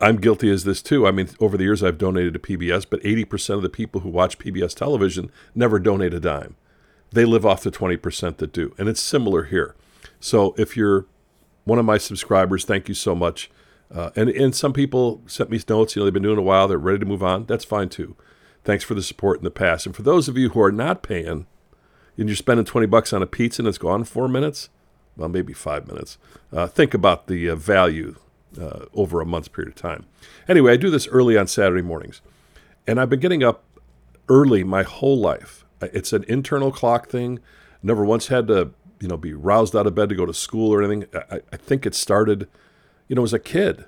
I'm 0.00 0.16
guilty 0.16 0.50
as 0.50 0.64
this 0.64 0.82
too. 0.82 1.06
I 1.06 1.10
mean, 1.10 1.28
over 1.40 1.56
the 1.56 1.64
years 1.64 1.82
I've 1.82 1.98
donated 1.98 2.34
to 2.34 2.38
PBS, 2.38 2.86
but 2.88 3.02
80% 3.02 3.54
of 3.54 3.62
the 3.62 3.70
people 3.70 4.02
who 4.02 4.10
watch 4.10 4.38
PBS 4.38 4.74
television 4.74 5.30
never 5.54 5.78
donate 5.78 6.12
a 6.12 6.20
dime. 6.20 6.56
They 7.12 7.24
live 7.24 7.46
off 7.46 7.62
the 7.62 7.70
20% 7.70 8.36
that 8.36 8.52
do. 8.52 8.74
And 8.76 8.88
it's 8.88 9.00
similar 9.00 9.44
here. 9.44 9.74
So 10.20 10.54
if 10.58 10.76
you're 10.76 11.06
one 11.64 11.78
of 11.78 11.84
my 11.84 11.98
subscribers, 11.98 12.64
thank 12.64 12.88
you 12.88 12.94
so 12.94 13.14
much. 13.14 13.50
Uh, 13.92 14.10
and, 14.16 14.28
and 14.28 14.54
some 14.54 14.72
people 14.72 15.22
sent 15.26 15.48
me 15.48 15.60
notes, 15.68 15.94
you 15.94 16.00
know, 16.00 16.04
they've 16.04 16.12
been 16.12 16.22
doing 16.22 16.38
a 16.38 16.42
while, 16.42 16.68
they're 16.68 16.78
ready 16.78 16.98
to 16.98 17.06
move 17.06 17.22
on. 17.22 17.46
That's 17.46 17.64
fine 17.64 17.88
too. 17.88 18.16
Thanks 18.64 18.84
for 18.84 18.94
the 18.94 19.02
support 19.02 19.38
in 19.38 19.44
the 19.44 19.50
past. 19.50 19.86
And 19.86 19.94
for 19.94 20.02
those 20.02 20.28
of 20.28 20.36
you 20.36 20.50
who 20.50 20.60
are 20.60 20.72
not 20.72 21.02
paying, 21.02 21.46
and 22.18 22.28
you're 22.28 22.36
spending 22.36 22.64
20 22.64 22.86
bucks 22.86 23.12
on 23.12 23.22
a 23.22 23.26
pizza 23.26 23.62
and 23.62 23.68
it's 23.68 23.78
gone 23.78 24.04
four 24.04 24.28
minutes, 24.28 24.70
well, 25.16 25.28
maybe 25.28 25.52
five 25.52 25.86
minutes, 25.86 26.18
uh, 26.52 26.66
think 26.66 26.92
about 26.92 27.26
the 27.26 27.48
uh, 27.48 27.54
value 27.54 28.16
uh, 28.58 28.86
over 28.94 29.20
a 29.20 29.26
month's 29.26 29.48
period 29.48 29.68
of 29.68 29.74
time. 29.74 30.06
Anyway, 30.48 30.72
I 30.72 30.76
do 30.76 30.90
this 30.90 31.06
early 31.08 31.36
on 31.36 31.46
Saturday 31.46 31.82
mornings, 31.82 32.20
and 32.86 33.00
I've 33.00 33.10
been 33.10 33.20
getting 33.20 33.42
up 33.42 33.64
early 34.28 34.64
my 34.64 34.82
whole 34.82 35.18
life. 35.18 35.64
It's 35.80 36.12
an 36.12 36.24
internal 36.28 36.72
clock 36.72 37.08
thing. 37.08 37.38
Never 37.82 38.04
once 38.04 38.28
had 38.28 38.48
to, 38.48 38.70
you 39.00 39.08
know, 39.08 39.16
be 39.16 39.34
roused 39.34 39.76
out 39.76 39.86
of 39.86 39.94
bed 39.94 40.08
to 40.08 40.14
go 40.14 40.26
to 40.26 40.34
school 40.34 40.72
or 40.72 40.82
anything. 40.82 41.08
I, 41.30 41.40
I 41.52 41.56
think 41.56 41.86
it 41.86 41.94
started, 41.94 42.48
you 43.08 43.16
know, 43.16 43.22
as 43.22 43.32
a 43.32 43.38
kid, 43.38 43.84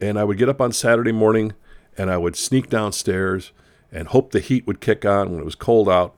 and 0.00 0.18
I 0.18 0.24
would 0.24 0.38
get 0.38 0.48
up 0.48 0.60
on 0.60 0.72
Saturday 0.72 1.12
morning, 1.12 1.54
and 1.96 2.10
I 2.10 2.16
would 2.16 2.36
sneak 2.36 2.68
downstairs 2.68 3.52
and 3.90 4.08
hope 4.08 4.32
the 4.32 4.40
heat 4.40 4.66
would 4.66 4.80
kick 4.80 5.04
on 5.04 5.30
when 5.30 5.40
it 5.40 5.44
was 5.44 5.54
cold 5.54 5.88
out. 5.88 6.14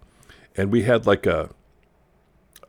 And 0.57 0.73
we 0.73 0.83
had 0.83 1.07
like 1.07 1.27
a 1.27 1.51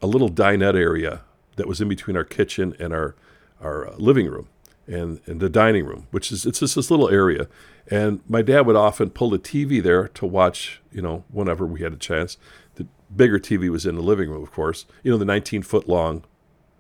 a 0.02 0.08
little 0.08 0.30
dinette 0.30 0.76
area 0.76 1.22
that 1.56 1.68
was 1.68 1.80
in 1.80 1.88
between 1.88 2.18
our 2.18 2.24
kitchen 2.24 2.76
and 2.80 2.94
our 2.94 3.16
our 3.62 3.88
uh, 3.88 3.96
living 3.98 4.28
room 4.28 4.48
and, 4.92 5.22
and 5.26 5.40
the 5.40 5.50
dining 5.50 5.86
room, 5.86 6.08
which 6.12 6.32
is 6.32 6.46
it's 6.46 6.60
just 6.60 6.76
this 6.76 6.92
little 6.92 7.10
area. 7.10 7.48
And 7.90 8.22
my 8.28 8.42
dad 8.42 8.66
would 8.66 8.76
often 8.76 9.10
pull 9.10 9.30
the 9.30 9.40
TV 9.40 9.82
there 9.82 10.08
to 10.10 10.26
watch, 10.26 10.82
you 10.92 11.02
know, 11.02 11.24
whenever 11.30 11.66
we 11.66 11.82
had 11.82 11.94
a 11.94 11.98
chance. 11.98 12.38
The 12.76 12.88
bigger 13.16 13.40
TV 13.40 13.70
was 13.70 13.86
in 13.86 13.96
the 13.96 14.02
living 14.02 14.30
room, 14.30 14.44
of 14.44 14.52
course. 14.52 14.86
You 15.04 15.12
know, 15.12 15.18
the 15.18 15.26
19 15.26 15.64
foot 15.64 15.88
long 15.88 16.24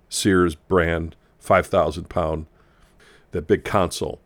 Sears 0.10 0.56
brand, 0.56 1.16
5,000 1.40 2.10
pound, 2.10 2.48
that 3.32 3.48
big 3.48 3.64
console. 3.64 4.20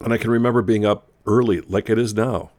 And 0.00 0.12
I 0.12 0.18
can 0.18 0.30
remember 0.30 0.62
being 0.62 0.84
up 0.84 1.08
early, 1.26 1.60
like 1.60 1.88
it 1.88 1.98
is 1.98 2.12
now, 2.12 2.50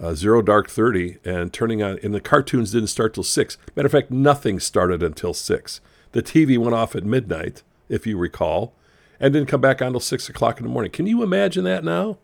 uh, 0.00 0.14
zero 0.14 0.42
dark 0.42 0.70
30, 0.70 1.18
and 1.24 1.52
turning 1.52 1.82
on. 1.82 1.98
And 2.04 2.14
the 2.14 2.20
cartoons 2.20 2.70
didn't 2.70 2.88
start 2.88 3.14
till 3.14 3.24
6. 3.24 3.58
Matter 3.74 3.86
of 3.86 3.92
fact, 3.92 4.12
nothing 4.12 4.60
started 4.60 5.02
until 5.02 5.34
6. 5.34 5.80
The 6.12 6.22
TV 6.22 6.56
went 6.56 6.74
off 6.74 6.94
at 6.94 7.04
midnight, 7.04 7.62
if 7.88 8.06
you 8.06 8.16
recall 8.16 8.74
and 9.20 9.32
didn't 9.32 9.48
come 9.48 9.60
back 9.60 9.80
on 9.82 9.88
until 9.88 10.00
six 10.00 10.28
o'clock 10.28 10.58
in 10.58 10.64
the 10.64 10.72
morning. 10.72 10.92
Can 10.92 11.06
you 11.06 11.22
imagine 11.22 11.64
that 11.64 11.84
now? 11.84 12.18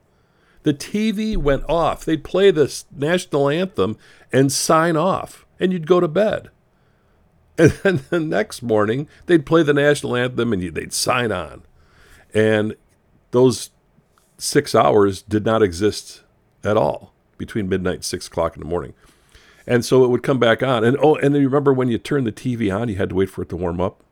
The 0.63 0.75
TV 0.75 1.37
went 1.37 1.65
off. 1.69 2.05
They'd 2.05 2.25
play 2.25 2.51
the 2.51 2.83
national 2.95 3.51
anthem 3.51 3.97
and 4.33 4.51
sign 4.51 4.97
off, 4.97 5.47
and 5.61 5.73
you'd 5.73 5.87
go 5.87 6.01
to 6.01 6.09
bed. 6.09 6.51
And 7.57 7.71
then 7.71 8.05
the 8.11 8.19
next 8.19 8.63
morning, 8.63 9.09
they'd 9.27 9.47
play 9.47 9.63
the 9.63 9.73
national 9.73 10.17
anthem 10.17 10.53
and 10.53 10.75
they'd 10.75 10.93
sign 10.93 11.31
on. 11.31 11.63
And 12.35 12.75
those 13.31 13.71
six 14.39 14.75
hours 14.75 15.23
did 15.23 15.45
not 15.45 15.63
exist 15.63 16.23
at 16.65 16.77
all 16.77 17.15
between 17.39 17.69
midnight 17.69 17.95
and 17.95 18.05
six 18.05 18.27
o'clock 18.27 18.57
in 18.57 18.61
the 18.61 18.69
morning. 18.69 18.95
And 19.67 19.85
so 19.85 20.05
it 20.05 20.11
would 20.11 20.23
come 20.23 20.39
back 20.39 20.63
on. 20.63 20.85
And 20.85 20.97
oh, 21.01 21.17
and 21.17 21.35
you 21.35 21.43
remember 21.49 21.73
when 21.73 21.89
you 21.89 21.99
turned 21.99 22.27
the 22.27 22.33
TV 22.33 22.75
on, 22.77 22.89
you 22.89 22.97
had 22.97 23.11
to 23.11 23.15
wait 23.15 23.31
for 23.31 23.43
it 23.43 23.49
to 23.51 23.57
warm 23.57 23.81
up. 23.81 24.04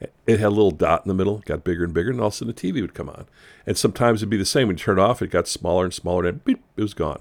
It 0.00 0.38
had 0.40 0.48
a 0.48 0.50
little 0.50 0.70
dot 0.70 1.02
in 1.04 1.08
the 1.08 1.14
middle, 1.14 1.38
got 1.46 1.64
bigger 1.64 1.84
and 1.84 1.94
bigger, 1.94 2.10
and 2.10 2.20
all 2.20 2.28
of 2.28 2.32
a 2.34 2.36
sudden 2.36 2.54
the 2.54 2.60
TV 2.60 2.80
would 2.80 2.94
come 2.94 3.08
on. 3.08 3.26
And 3.66 3.78
sometimes 3.78 4.20
it'd 4.20 4.30
be 4.30 4.36
the 4.36 4.44
same. 4.44 4.68
When 4.68 4.76
you 4.76 4.82
turn 4.82 4.98
it 4.98 5.02
off, 5.02 5.22
it 5.22 5.30
got 5.30 5.48
smaller 5.48 5.84
and 5.84 5.94
smaller, 5.94 6.26
and 6.26 6.44
beep, 6.44 6.62
it 6.76 6.82
was 6.82 6.94
gone. 6.94 7.20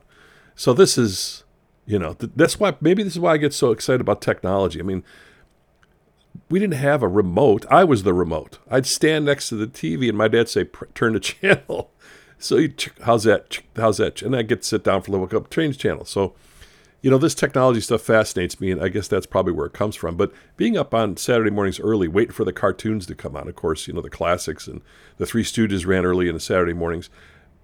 So 0.55 0.73
this 0.73 0.97
is, 0.97 1.43
you 1.85 1.97
know, 1.97 2.13
th- 2.13 2.33
that's 2.35 2.59
why 2.59 2.75
maybe 2.81 3.03
this 3.03 3.13
is 3.13 3.19
why 3.19 3.33
I 3.33 3.37
get 3.37 3.53
so 3.53 3.71
excited 3.71 4.01
about 4.01 4.21
technology. 4.21 4.79
I 4.79 4.83
mean, 4.83 5.03
we 6.49 6.59
didn't 6.59 6.75
have 6.75 7.01
a 7.01 7.07
remote. 7.07 7.65
I 7.69 7.83
was 7.83 8.03
the 8.03 8.13
remote. 8.13 8.59
I'd 8.69 8.85
stand 8.85 9.25
next 9.25 9.49
to 9.49 9.55
the 9.55 9.67
TV, 9.67 10.09
and 10.09 10.17
my 10.17 10.27
dad'd 10.27 10.49
say, 10.49 10.65
"Turn 10.93 11.13
the 11.13 11.19
channel." 11.21 11.91
So 12.37 12.57
you, 12.57 12.73
how's 13.03 13.23
that? 13.23 13.59
How's 13.75 13.97
that? 13.97 14.21
And 14.21 14.35
I'd 14.35 14.47
get 14.47 14.61
to 14.61 14.67
sit 14.67 14.83
down 14.83 15.01
for 15.01 15.11
a 15.11 15.17
little 15.17 15.37
up, 15.37 15.49
change 15.49 15.77
channel. 15.77 16.05
So 16.05 16.35
you 17.05 17.11
know, 17.11 17.19
this 17.19 17.35
technology 17.35 17.81
stuff 17.81 18.01
fascinates 18.01 18.59
me, 18.59 18.71
and 18.71 18.81
I 18.81 18.87
guess 18.87 19.07
that's 19.07 19.27
probably 19.27 19.53
where 19.53 19.67
it 19.67 19.73
comes 19.73 19.95
from. 19.95 20.17
But 20.17 20.31
being 20.57 20.75
up 20.75 20.91
on 20.91 21.17
Saturday 21.17 21.51
mornings 21.51 21.79
early, 21.79 22.07
waiting 22.07 22.33
for 22.33 22.43
the 22.43 22.51
cartoons 22.51 23.05
to 23.05 23.13
come 23.13 23.35
on, 23.35 23.47
of 23.47 23.55
course, 23.55 23.85
you 23.85 23.93
know, 23.93 24.01
the 24.01 24.09
classics 24.09 24.65
and 24.65 24.81
the 25.17 25.27
Three 25.27 25.43
Stooges 25.43 25.85
ran 25.85 26.03
early 26.03 26.27
in 26.27 26.33
the 26.33 26.39
Saturday 26.39 26.73
mornings. 26.73 27.11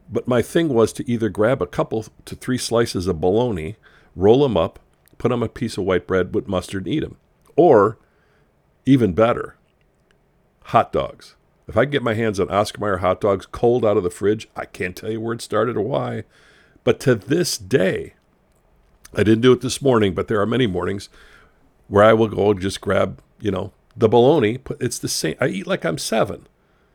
But 0.08 0.28
my 0.28 0.44
thing 0.44 0.70
was 0.70 0.94
to 0.94 1.10
either 1.10 1.28
grab 1.28 1.60
a 1.60 1.66
couple 1.66 2.06
to 2.26 2.36
three 2.36 2.60
slices 2.60 3.08
of 3.08 3.20
bologna, 3.20 3.78
roll 4.16 4.44
them 4.44 4.58
up, 4.58 4.78
put 5.18 5.32
on 5.32 5.42
a 5.42 5.50
piece 5.50 5.76
of 5.76 5.86
white 5.86 6.06
bread 6.06 6.36
with 6.36 6.48
mustard 6.48 6.86
and 6.86 6.94
eat 6.94 7.00
them. 7.00 7.18
Or, 7.56 7.98
even 8.86 9.14
better, 9.14 9.56
hot 10.66 10.94
dogs. 10.94 11.36
If 11.68 11.76
I 11.76 11.86
get 11.86 12.04
my 12.04 12.14
hands 12.14 12.40
on 12.40 12.52
Oscar 12.52 12.80
Mayer 12.80 12.98
hot 12.98 13.20
dogs 13.20 13.48
cold 13.48 13.86
out 13.86 13.98
of 13.98 14.04
the 14.04 14.12
fridge, 14.12 14.48
I 14.56 14.66
can't 14.66 14.96
tell 14.96 15.10
you 15.10 15.20
where 15.20 15.34
it 15.34 15.42
started 15.42 15.78
or 15.78 15.82
why. 15.82 16.26
But 16.84 17.00
to 17.00 17.16
this 17.16 17.58
day, 17.58 18.14
I 19.14 19.24
didn't 19.24 19.42
do 19.42 19.52
it 19.52 19.62
this 19.62 19.82
morning, 19.82 20.14
but 20.14 20.28
there 20.28 20.42
are 20.42 20.46
many 20.46 20.68
mornings 20.68 21.10
where 21.88 22.04
I 22.04 22.14
will 22.14 22.30
go 22.30 22.52
and 22.52 22.62
just 22.62 22.82
grab, 22.82 23.22
you 23.40 23.52
know, 23.52 23.74
the 23.96 24.08
bologna. 24.08 24.60
It's 24.80 25.00
the 25.00 25.10
same. 25.10 25.36
I 25.42 25.48
eat 25.48 25.68
like 25.68 25.86
I'm 25.86 25.98
seven, 25.98 26.48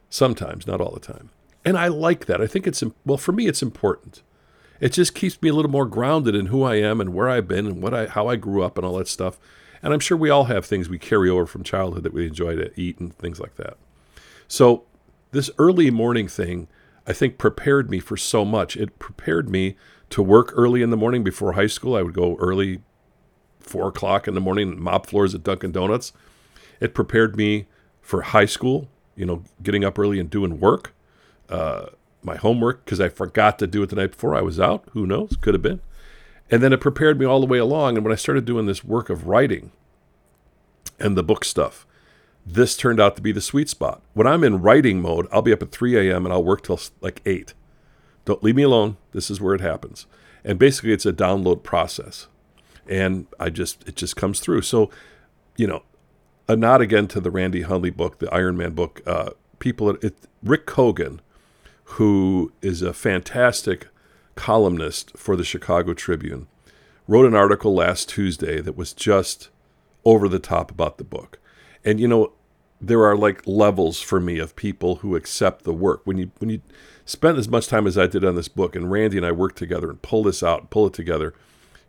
sometimes, 0.08 0.66
not 0.66 0.80
all 0.80 0.92
the 0.92 1.00
time. 1.00 1.30
And 1.64 1.76
I 1.76 1.88
like 1.88 2.26
that. 2.26 2.40
I 2.40 2.46
think 2.46 2.66
it's, 2.66 2.82
well, 3.04 3.18
for 3.18 3.32
me, 3.32 3.46
it's 3.46 3.62
important. 3.62 4.22
It 4.80 4.92
just 4.92 5.14
keeps 5.14 5.40
me 5.42 5.48
a 5.48 5.54
little 5.54 5.70
more 5.70 5.86
grounded 5.86 6.34
in 6.34 6.46
who 6.46 6.62
I 6.62 6.76
am 6.76 7.00
and 7.00 7.12
where 7.12 7.28
I've 7.28 7.48
been 7.48 7.66
and 7.66 7.82
what 7.82 7.92
I, 7.92 8.06
how 8.06 8.28
I 8.28 8.36
grew 8.36 8.62
up 8.62 8.78
and 8.78 8.86
all 8.86 8.98
that 8.98 9.08
stuff. 9.08 9.38
And 9.82 9.92
I'm 9.92 10.00
sure 10.00 10.16
we 10.16 10.30
all 10.30 10.44
have 10.44 10.64
things 10.64 10.88
we 10.88 10.98
carry 10.98 11.28
over 11.28 11.46
from 11.46 11.64
childhood 11.64 12.02
that 12.04 12.14
we 12.14 12.26
enjoy 12.26 12.56
to 12.56 12.70
eat 12.80 12.98
and 12.98 13.16
things 13.18 13.40
like 13.40 13.56
that. 13.56 13.76
So 14.48 14.84
this 15.32 15.50
early 15.58 15.90
morning 15.90 16.28
thing, 16.28 16.68
I 17.06 17.12
think 17.12 17.38
prepared 17.38 17.90
me 17.90 18.00
for 18.00 18.16
so 18.16 18.44
much. 18.44 18.76
It 18.76 18.98
prepared 18.98 19.48
me 19.48 19.76
to 20.10 20.22
work 20.22 20.52
early 20.54 20.82
in 20.82 20.90
the 20.90 20.96
morning 20.96 21.24
before 21.24 21.52
high 21.52 21.66
school. 21.66 21.96
I 21.96 22.02
would 22.02 22.14
go 22.14 22.36
early, 22.36 22.80
four 23.60 23.88
o'clock 23.88 24.28
in 24.28 24.34
the 24.34 24.40
morning, 24.40 24.80
mop 24.80 25.06
floors 25.06 25.34
at 25.34 25.42
Dunkin' 25.42 25.72
Donuts. 25.72 26.12
It 26.80 26.94
prepared 26.94 27.36
me 27.36 27.66
for 28.00 28.22
high 28.22 28.46
school, 28.46 28.88
you 29.16 29.26
know, 29.26 29.42
getting 29.62 29.84
up 29.84 29.98
early 29.98 30.20
and 30.20 30.30
doing 30.30 30.60
work, 30.60 30.94
uh, 31.48 31.86
my 32.22 32.36
homework, 32.36 32.84
because 32.84 33.00
I 33.00 33.08
forgot 33.08 33.58
to 33.58 33.66
do 33.66 33.82
it 33.82 33.90
the 33.90 33.96
night 33.96 34.12
before 34.12 34.34
I 34.34 34.42
was 34.42 34.60
out. 34.60 34.84
Who 34.92 35.06
knows? 35.06 35.36
Could 35.40 35.54
have 35.54 35.62
been. 35.62 35.80
And 36.50 36.62
then 36.62 36.72
it 36.72 36.80
prepared 36.80 37.18
me 37.18 37.26
all 37.26 37.40
the 37.40 37.46
way 37.46 37.58
along. 37.58 37.96
And 37.96 38.04
when 38.04 38.12
I 38.12 38.16
started 38.16 38.44
doing 38.44 38.66
this 38.66 38.84
work 38.84 39.10
of 39.10 39.26
writing 39.26 39.72
and 41.00 41.16
the 41.16 41.24
book 41.24 41.44
stuff, 41.44 41.86
this 42.46 42.76
turned 42.76 43.00
out 43.00 43.16
to 43.16 43.22
be 43.22 43.32
the 43.32 43.40
sweet 43.40 43.68
spot. 43.68 44.02
When 44.14 44.26
I'm 44.26 44.44
in 44.44 44.62
writing 44.62 45.02
mode, 45.02 45.26
I'll 45.32 45.42
be 45.42 45.52
up 45.52 45.62
at 45.62 45.72
3 45.72 45.96
a.m. 45.96 46.24
and 46.24 46.32
I'll 46.32 46.44
work 46.44 46.62
till 46.62 46.78
like 47.00 47.20
8. 47.26 47.54
Don't 48.26 48.42
leave 48.42 48.56
me 48.56 48.64
alone. 48.64 48.98
This 49.12 49.30
is 49.30 49.40
where 49.40 49.54
it 49.54 49.62
happens. 49.62 50.04
And 50.44 50.58
basically, 50.58 50.92
it's 50.92 51.06
a 51.06 51.12
download 51.12 51.62
process. 51.62 52.26
And 52.86 53.26
I 53.40 53.48
just, 53.48 53.88
it 53.88 53.96
just 53.96 54.16
comes 54.16 54.40
through. 54.40 54.62
So, 54.62 54.90
you 55.56 55.66
know, 55.66 55.82
a 56.46 56.54
nod 56.54 56.82
again 56.82 57.08
to 57.08 57.20
the 57.20 57.30
Randy 57.30 57.62
Hundley 57.62 57.90
book, 57.90 58.18
the 58.18 58.32
Iron 58.32 58.56
Man 58.56 58.72
book. 58.72 59.00
Uh, 59.06 59.30
people, 59.58 59.90
it, 59.90 60.14
Rick 60.42 60.66
Kogan, 60.66 61.20
who 61.84 62.52
is 62.62 62.82
a 62.82 62.92
fantastic 62.92 63.88
columnist 64.34 65.16
for 65.16 65.34
the 65.34 65.44
Chicago 65.44 65.94
Tribune, 65.94 66.46
wrote 67.08 67.26
an 67.26 67.34
article 67.34 67.74
last 67.74 68.08
Tuesday 68.08 68.60
that 68.60 68.76
was 68.76 68.92
just 68.92 69.48
over 70.04 70.28
the 70.28 70.38
top 70.38 70.70
about 70.70 70.98
the 70.98 71.04
book. 71.04 71.38
And 71.84 72.00
you 72.00 72.08
know, 72.08 72.32
there 72.80 73.04
are 73.04 73.16
like 73.16 73.46
levels 73.46 74.00
for 74.00 74.20
me 74.20 74.38
of 74.38 74.56
people 74.56 74.96
who 74.96 75.16
accept 75.16 75.64
the 75.64 75.72
work. 75.72 76.02
When 76.04 76.18
you 76.18 76.30
when 76.38 76.50
you 76.50 76.60
spent 77.04 77.38
as 77.38 77.48
much 77.48 77.68
time 77.68 77.86
as 77.86 77.96
I 77.96 78.06
did 78.06 78.24
on 78.24 78.36
this 78.36 78.48
book, 78.48 78.76
and 78.76 78.90
Randy 78.90 79.16
and 79.16 79.26
I 79.26 79.32
worked 79.32 79.56
together 79.56 79.90
and 79.90 80.02
pull 80.02 80.24
this 80.24 80.42
out, 80.42 80.70
pull 80.70 80.86
it 80.86 80.92
together. 80.92 81.34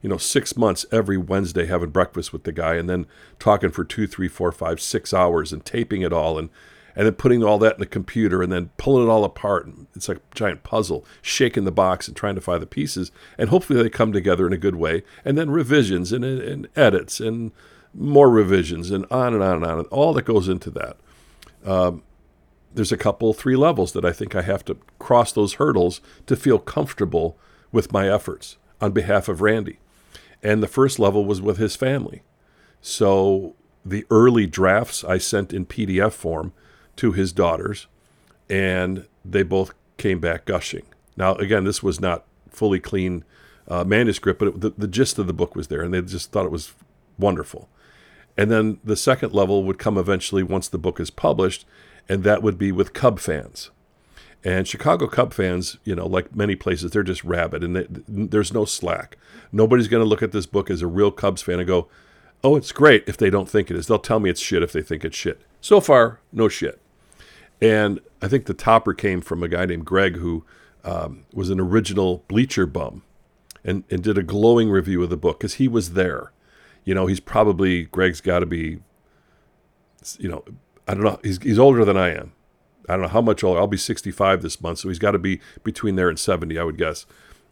You 0.01 0.09
know, 0.09 0.17
six 0.17 0.55
months 0.55 0.85
every 0.91 1.17
Wednesday 1.17 1.65
having 1.65 1.89
breakfast 1.89 2.31
with 2.31 2.43
the 2.43 2.51
guy, 2.51 2.75
and 2.75 2.89
then 2.89 3.07
talking 3.39 3.71
for 3.71 3.83
two, 3.83 4.07
three, 4.07 4.27
four, 4.27 4.51
five, 4.51 4.79
six 4.79 5.13
hours, 5.13 5.51
and 5.51 5.65
taping 5.65 6.03
it 6.03 6.13
all, 6.13 6.37
and 6.37 6.49
and 6.95 7.05
then 7.05 7.13
putting 7.13 7.43
all 7.43 7.59
that 7.59 7.75
in 7.75 7.79
the 7.79 7.85
computer, 7.85 8.41
and 8.41 8.51
then 8.51 8.69
pulling 8.77 9.07
it 9.07 9.11
all 9.11 9.23
apart. 9.23 9.69
It's 9.95 10.07
like 10.07 10.17
a 10.17 10.35
giant 10.35 10.63
puzzle, 10.63 11.05
shaking 11.21 11.63
the 11.63 11.71
box 11.71 12.07
and 12.07 12.15
trying 12.15 12.35
to 12.35 12.41
find 12.41 12.61
the 12.61 12.67
pieces, 12.67 13.11
and 13.37 13.49
hopefully 13.49 13.81
they 13.81 13.89
come 13.89 14.13
together 14.13 14.47
in 14.47 14.53
a 14.53 14.57
good 14.57 14.75
way. 14.75 15.03
And 15.25 15.37
then 15.37 15.49
revisions 15.49 16.13
and, 16.13 16.23
and 16.23 16.67
edits 16.75 17.19
and 17.19 17.51
more 17.93 18.29
revisions 18.29 18.91
and 18.91 19.05
on 19.11 19.33
and 19.33 19.43
on 19.43 19.55
and 19.57 19.65
on, 19.65 19.79
and 19.79 19.87
all 19.87 20.13
that 20.13 20.25
goes 20.25 20.47
into 20.47 20.69
that. 20.71 20.97
Um, 21.65 22.03
there's 22.73 22.91
a 22.91 22.97
couple, 22.97 23.33
three 23.33 23.55
levels 23.55 23.93
that 23.93 24.05
I 24.05 24.11
think 24.11 24.35
I 24.35 24.43
have 24.43 24.63
to 24.65 24.77
cross 24.99 25.31
those 25.31 25.55
hurdles 25.55 25.99
to 26.27 26.35
feel 26.35 26.59
comfortable 26.59 27.37
with 27.71 27.91
my 27.91 28.09
efforts 28.09 28.57
on 28.79 28.91
behalf 28.91 29.27
of 29.27 29.41
Randy. 29.41 29.79
And 30.43 30.61
the 30.61 30.67
first 30.67 30.99
level 30.99 31.25
was 31.25 31.41
with 31.41 31.57
his 31.57 31.75
family. 31.75 32.21
So 32.81 33.55
the 33.83 34.05
early 34.11 34.45
drafts 34.45 35.03
I 35.03 35.17
sent 35.17 35.53
in 35.53 35.65
PDF 35.65 36.13
form 36.13 36.53
to 36.97 37.11
his 37.13 37.33
daughters, 37.33 37.87
and 38.49 39.07
they 39.25 39.43
both 39.43 39.73
came 39.97 40.19
back 40.19 40.45
gushing. 40.45 40.83
Now, 41.15 41.35
again, 41.35 41.63
this 41.63 41.81
was 41.81 41.99
not 41.99 42.25
fully 42.49 42.79
clean 42.79 43.23
uh, 43.67 43.83
manuscript, 43.83 44.39
but 44.39 44.47
it, 44.49 44.61
the, 44.61 44.69
the 44.77 44.87
gist 44.87 45.17
of 45.17 45.27
the 45.27 45.33
book 45.33 45.55
was 45.55 45.67
there, 45.67 45.81
and 45.81 45.93
they 45.93 46.01
just 46.01 46.31
thought 46.31 46.45
it 46.45 46.51
was 46.51 46.73
wonderful. 47.17 47.69
And 48.37 48.51
then 48.51 48.79
the 48.83 48.95
second 48.95 49.33
level 49.33 49.63
would 49.63 49.79
come 49.79 49.97
eventually 49.97 50.43
once 50.43 50.67
the 50.67 50.77
book 50.77 50.99
is 50.99 51.09
published, 51.09 51.65
and 52.07 52.23
that 52.23 52.43
would 52.43 52.57
be 52.57 52.71
with 52.71 52.93
Cub 52.93 53.19
fans. 53.19 53.71
And 54.43 54.67
Chicago 54.67 55.07
Cub 55.07 55.33
fans, 55.33 55.77
you 55.83 55.95
know, 55.95 56.05
like 56.05 56.35
many 56.35 56.55
places, 56.55 56.91
they're 56.91 57.03
just 57.03 57.23
rabid, 57.23 57.63
and 57.63 57.75
they, 57.75 57.87
there's 58.07 58.53
no 58.53 58.65
slack. 58.65 59.17
Nobody's 59.51 59.87
going 59.87 60.03
to 60.03 60.09
look 60.09 60.21
at 60.21 60.31
this 60.31 60.45
book 60.45 60.69
as 60.69 60.81
a 60.81 60.87
real 60.87 61.11
Cubs 61.11 61.41
fan 61.41 61.59
and 61.59 61.67
go, 61.67 61.87
"Oh, 62.43 62.55
it's 62.55 62.71
great." 62.71 63.03
If 63.07 63.17
they 63.17 63.31
don't 63.31 63.49
think 63.49 63.71
it 63.71 63.75
is, 63.75 63.87
they'll 63.87 63.97
tell 63.97 64.19
me 64.19 64.29
it's 64.29 64.39
shit 64.39 64.61
if 64.61 64.71
they 64.71 64.83
think 64.83 65.03
it's 65.03 65.17
shit. 65.17 65.41
So 65.59 65.81
far, 65.81 66.19
no 66.31 66.47
shit. 66.47 66.79
And 67.59 67.99
I 68.21 68.27
think 68.27 68.45
the 68.45 68.53
topper 68.53 68.93
came 68.93 69.21
from 69.21 69.41
a 69.41 69.47
guy 69.47 69.65
named 69.65 69.85
Greg 69.85 70.17
who 70.17 70.45
um, 70.83 71.25
was 71.33 71.49
an 71.49 71.59
original 71.59 72.23
Bleacher 72.27 72.67
bum, 72.67 73.01
and, 73.63 73.83
and 73.89 74.03
did 74.03 74.17
a 74.17 74.23
glowing 74.23 74.69
review 74.69 75.01
of 75.01 75.09
the 75.09 75.17
book 75.17 75.39
because 75.39 75.55
he 75.55 75.67
was 75.67 75.93
there. 75.93 76.31
You 76.87 76.95
know, 76.95 77.05
he's 77.05 77.19
probably 77.19 77.83
Greg's 77.83 78.21
got 78.21 78.39
to 78.39 78.45
be, 78.45 78.79
you 80.17 80.29
know, 80.29 80.45
I 80.87 80.93
don't 80.93 81.03
know. 81.03 81.19
He's 81.21 81.37
he's 81.43 81.59
older 81.59 81.83
than 81.83 81.97
I 81.97 82.11
am. 82.15 82.31
I 82.87 82.93
don't 82.93 83.01
know 83.01 83.07
how 83.09 83.19
much 83.19 83.43
older. 83.43 83.59
I'll 83.59 83.67
be 83.67 83.75
65 83.75 84.41
this 84.41 84.61
month, 84.61 84.79
so 84.79 84.87
he's 84.87 84.97
got 84.97 85.11
to 85.11 85.19
be 85.19 85.41
between 85.65 85.97
there 85.97 86.07
and 86.07 86.17
70, 86.17 86.57
I 86.57 86.63
would 86.63 86.77
guess. 86.77 87.05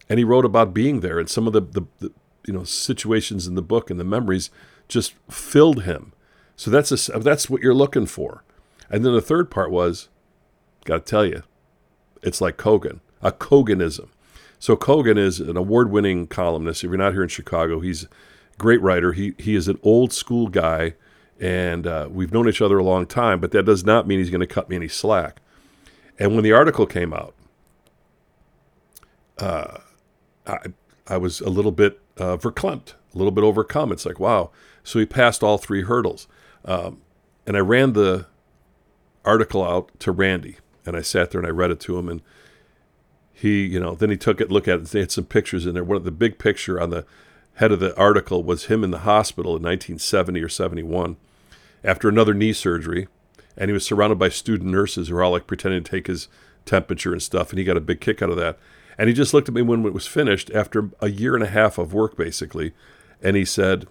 And 0.08 0.20
he 0.20 0.24
wrote 0.24 0.46
about 0.46 0.74
being 0.74 1.02
there, 1.02 1.20
and 1.20 1.30
some 1.30 1.48
of 1.48 1.52
the, 1.52 1.60
the, 1.60 1.82
the 2.00 2.14
you 2.48 2.54
know 2.54 2.64
situations 2.64 3.46
in 3.46 3.56
the 3.56 3.62
book 3.62 3.90
and 3.90 4.00
the 4.00 4.06
memories 4.06 4.52
just 4.88 5.14
filled 5.30 5.84
him. 5.84 6.14
So 6.56 6.72
that's 6.72 7.10
a, 7.10 7.20
that's 7.20 7.50
what 7.50 7.62
you're 7.62 7.74
looking 7.74 8.06
for. 8.06 8.46
And 8.90 9.04
then 9.04 9.12
the 9.12 9.20
third 9.20 9.52
part 9.52 9.70
was, 9.70 10.08
got 10.86 11.06
to 11.06 11.12
tell 11.12 11.26
you, 11.26 11.44
it's 12.24 12.40
like 12.40 12.56
Kogan, 12.56 13.02
a 13.22 13.34
Koganism. 13.34 14.08
So 14.60 14.78
Kogan 14.78 15.18
is 15.18 15.42
an 15.42 15.58
award-winning 15.58 16.28
columnist. 16.28 16.86
If 16.86 16.90
you're 16.90 16.98
not 16.98 17.12
here 17.12 17.24
in 17.24 17.28
Chicago, 17.28 17.82
he's 17.82 18.08
great 18.58 18.82
writer. 18.82 19.14
He 19.14 19.34
he 19.38 19.56
is 19.56 19.68
an 19.68 19.80
old 19.84 20.14
school 20.14 20.48
guy 20.48 20.96
and 21.40 21.86
uh, 21.86 22.08
we've 22.10 22.32
known 22.32 22.48
each 22.48 22.62
other 22.62 22.78
a 22.78 22.84
long 22.84 23.06
time, 23.06 23.40
but 23.40 23.52
that 23.52 23.64
does 23.64 23.84
not 23.84 24.08
mean 24.08 24.20
he's 24.20 24.30
going 24.30 24.42
to 24.42 24.48
cut 24.48 24.70
me 24.70 24.76
any 24.76 24.88
slack. 24.88 25.42
And 26.18 26.34
when 26.34 26.44
the 26.44 26.54
article 26.54 26.86
came 26.86 27.14
out, 27.14 27.36
uh, 29.38 29.80
I, 30.48 30.58
I 31.08 31.18
was 31.18 31.42
a 31.42 31.50
little 31.50 31.74
bit 31.74 32.00
uh, 32.18 32.38
verklempt, 32.38 32.94
a 33.14 33.18
little 33.18 33.32
bit 33.32 33.44
overcome. 33.44 33.92
It's 33.92 34.06
like, 34.06 34.20
wow. 34.20 34.52
So 34.84 35.00
he 35.00 35.06
passed 35.06 35.44
all 35.44 35.58
three 35.58 35.84
hurdles. 35.84 36.28
Um, 36.64 37.02
and 37.46 37.58
I 37.58 37.60
ran 37.60 37.94
the 37.94 38.28
article 39.26 39.64
out 39.64 39.92
to 40.00 40.12
Randy, 40.12 40.58
and 40.86 40.96
I 40.96 41.02
sat 41.02 41.32
there 41.32 41.40
and 41.40 41.48
I 41.48 41.52
read 41.52 41.72
it 41.72 41.82
to 41.82 42.00
him. 42.00 42.08
And 42.08 42.22
he, 43.34 43.66
you 43.66 43.80
know, 43.80 43.94
then 43.94 44.10
he 44.10 44.18
took 44.18 44.40
it, 44.40 44.50
look 44.50 44.70
at 44.70 44.80
it. 44.80 44.86
They 44.86 45.02
had 45.02 45.12
some 45.12 45.26
pictures 45.26 45.66
in 45.66 45.74
there. 45.74 45.84
One 45.84 45.98
of 45.98 46.06
the 46.06 46.12
big 46.12 46.40
picture 46.40 46.80
on 46.80 46.92
the 46.92 47.06
head 47.56 47.72
of 47.72 47.80
the 47.80 47.96
article 47.98 48.44
was 48.44 48.66
him 48.66 48.84
in 48.84 48.92
the 48.92 49.00
hospital 49.00 49.52
in 49.52 49.64
1970 49.64 50.42
or 50.42 50.50
71 50.50 51.18
after 51.84 52.10
another 52.10 52.34
knee 52.34 52.54
surgery, 52.54 53.08
and 53.58 53.70
he 53.70 53.74
was 53.74 53.86
surrounded 53.86 54.20
by 54.20 54.30
student 54.30 54.70
nurses 54.72 55.08
who 55.08 55.16
were 55.16 55.24
all 55.24 55.32
like 55.32 55.48
pretending 55.48 55.84
to 55.84 55.90
take 55.90 56.08
his 56.08 56.28
temperature 56.66 57.14
and 57.14 57.22
stuff, 57.22 57.52
and 57.52 57.60
he 57.60 57.66
got 57.66 57.78
a 57.78 57.82
big 57.82 58.02
kick 58.02 58.22
out 58.22 58.30
of 58.30 58.38
that. 58.38 58.58
And 58.98 59.08
he 59.08 59.14
just 59.14 59.34
looked 59.34 59.48
at 59.48 59.56
me 59.56 59.62
when 59.62 59.86
it 59.86 59.94
was 59.94 60.08
finished 60.08 60.50
after 60.52 60.90
a 61.00 61.10
year 61.10 61.36
and 61.36 61.44
a 61.44 61.50
half 61.50 61.78
of 61.78 61.94
work, 61.94 62.18
basically, 62.18 62.74
and 63.22 63.36
he 63.36 63.46
said, 63.46 63.88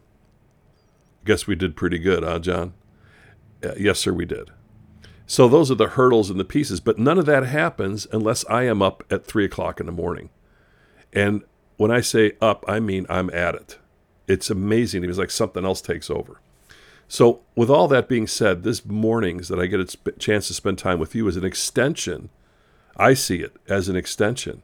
Guess 1.25 1.47
we 1.47 1.55
did 1.55 1.77
pretty 1.77 1.99
good, 1.99 2.23
huh, 2.23 2.39
John? 2.39 2.75
Uh, 3.63 3.73
yes, 3.79 3.99
sir, 3.99 4.13
we 4.13 4.27
did. 4.27 4.51
So 5.27 5.49
those 5.49 5.71
are 5.71 5.77
the 5.77 5.89
hurdles 5.89 6.29
and 6.29 6.39
the 6.39 6.45
pieces, 6.45 6.81
but 6.81 6.99
none 6.99 7.19
of 7.19 7.25
that 7.27 7.47
happens 7.47 8.07
unless 8.13 8.45
I 8.47 8.65
am 8.65 8.83
up 8.83 9.03
at 9.11 9.25
three 9.25 9.47
o'clock 9.47 9.81
in 9.81 9.87
the 9.87 9.93
morning. 9.93 10.29
And 11.15 11.43
when 11.77 11.91
I 11.91 12.01
say 12.01 12.33
up, 12.41 12.65
I 12.69 12.81
mean 12.81 13.07
I'm 13.09 13.31
at 13.31 13.55
it. 13.55 13.79
It's 14.27 14.51
amazing. 14.51 15.05
It 15.05 15.09
was 15.09 15.19
like 15.19 15.31
something 15.31 15.65
else 15.65 15.81
takes 15.81 16.11
over. 16.11 16.41
So, 17.07 17.43
with 17.55 17.69
all 17.69 17.87
that 17.89 18.09
being 18.09 18.27
said, 18.27 18.63
this 18.63 18.85
mornings 18.85 19.49
that 19.49 19.59
I 19.59 19.67
get 19.67 19.81
a 19.81 20.13
chance 20.13 20.49
to 20.49 20.55
spend 20.55 20.79
time 20.79 20.99
with 20.99 21.15
you 21.15 21.29
is 21.29 21.37
an 21.37 21.45
extension. 21.45 22.31
I 22.97 23.15
see 23.15 23.41
it 23.41 23.57
as 23.69 23.89
an 23.89 23.97
extension 23.97 24.63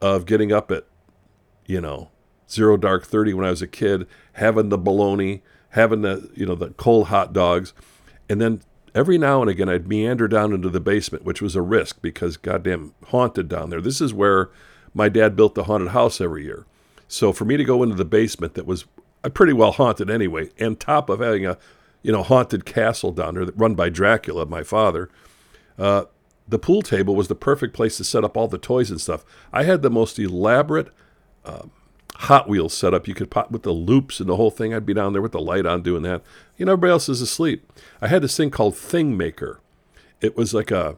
of 0.00 0.26
getting 0.26 0.52
up 0.52 0.70
at, 0.70 0.84
you 1.64 1.80
know, 1.80 2.10
zero 2.50 2.76
dark 2.76 3.06
30 3.06 3.34
when 3.34 3.46
I 3.46 3.50
was 3.50 3.62
a 3.62 3.66
kid, 3.66 4.06
having 4.34 4.68
the 4.68 4.78
bologna, 4.78 5.42
having 5.70 6.02
the, 6.02 6.30
you 6.34 6.44
know, 6.44 6.54
the 6.54 6.70
cold 6.70 7.08
hot 7.08 7.32
dogs. 7.32 7.72
And 8.28 8.40
then 8.40 8.60
every 8.94 9.16
now 9.16 9.40
and 9.40 9.50
again, 9.50 9.68
I'd 9.68 9.88
meander 9.88 10.28
down 10.28 10.52
into 10.52 10.68
the 10.68 10.80
basement, 10.80 11.24
which 11.24 11.40
was 11.40 11.56
a 11.56 11.62
risk 11.62 12.02
because 12.02 12.36
goddamn 12.36 12.94
haunted 13.06 13.48
down 13.48 13.70
there. 13.70 13.80
This 13.80 14.00
is 14.00 14.12
where 14.12 14.50
my 14.96 15.10
dad 15.10 15.36
built 15.36 15.54
the 15.54 15.64
haunted 15.64 15.90
house 15.90 16.20
every 16.20 16.44
year. 16.44 16.64
So 17.06 17.32
for 17.32 17.44
me 17.44 17.56
to 17.56 17.64
go 17.64 17.82
into 17.82 17.94
the 17.94 18.04
basement 18.04 18.54
that 18.54 18.66
was 18.66 18.86
pretty 19.34 19.52
well 19.52 19.72
haunted 19.72 20.10
anyway, 20.10 20.50
and 20.58 20.80
top 20.80 21.10
of 21.10 21.20
having 21.20 21.44
a, 21.44 21.58
you 22.02 22.12
know, 22.12 22.22
haunted 22.22 22.64
castle 22.64 23.12
down 23.12 23.34
there 23.34 23.44
that 23.44 23.56
run 23.56 23.74
by 23.74 23.90
Dracula, 23.90 24.46
my 24.46 24.62
father, 24.62 25.10
uh, 25.78 26.04
the 26.48 26.58
pool 26.58 26.80
table 26.80 27.14
was 27.14 27.28
the 27.28 27.34
perfect 27.34 27.74
place 27.74 27.98
to 27.98 28.04
set 28.04 28.24
up 28.24 28.36
all 28.36 28.48
the 28.48 28.56
toys 28.56 28.90
and 28.90 29.00
stuff. 29.00 29.24
I 29.52 29.64
had 29.64 29.82
the 29.82 29.90
most 29.90 30.18
elaborate 30.18 30.88
um, 31.44 31.70
Hot 32.14 32.48
Wheels 32.48 32.72
setup 32.72 33.06
you 33.06 33.14
could 33.14 33.30
pop 33.30 33.50
with 33.50 33.64
the 33.64 33.72
loops 33.72 34.20
and 34.20 34.28
the 34.28 34.36
whole 34.36 34.50
thing. 34.50 34.72
I'd 34.72 34.86
be 34.86 34.94
down 34.94 35.12
there 35.12 35.20
with 35.20 35.32
the 35.32 35.40
light 35.40 35.66
on 35.66 35.82
doing 35.82 36.02
that. 36.02 36.22
You 36.56 36.64
know, 36.64 36.72
everybody 36.72 36.92
else 36.92 37.10
is 37.10 37.20
asleep. 37.20 37.70
I 38.00 38.08
had 38.08 38.22
this 38.22 38.36
thing 38.36 38.50
called 38.50 38.74
Thingmaker. 38.74 39.58
It 40.22 40.36
was 40.36 40.54
like 40.54 40.70
a 40.70 40.96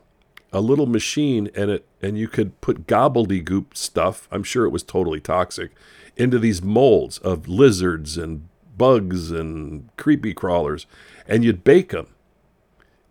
a 0.53 0.61
little 0.61 0.87
machine 0.87 1.51
and 1.55 1.71
it 1.71 1.87
and 2.01 2.19
you 2.19 2.29
could 2.29 2.61
put 2.61 2.87
gobbledygook 2.87 3.77
stuff. 3.77 4.29
I'm 4.31 4.43
sure 4.43 4.65
it 4.65 4.71
was 4.71 4.83
totally 4.83 5.21
toxic 5.21 5.73
into 6.17 6.39
these 6.39 6.63
molds 6.63 7.19
of 7.19 7.49
lizards 7.49 8.17
and 8.19 8.49
bugs 8.77 9.31
and 9.31 9.89
creepy 9.97 10.33
crawlers, 10.33 10.87
and 11.27 11.45
you'd 11.45 11.65
bake 11.65 11.91
them 11.91 12.15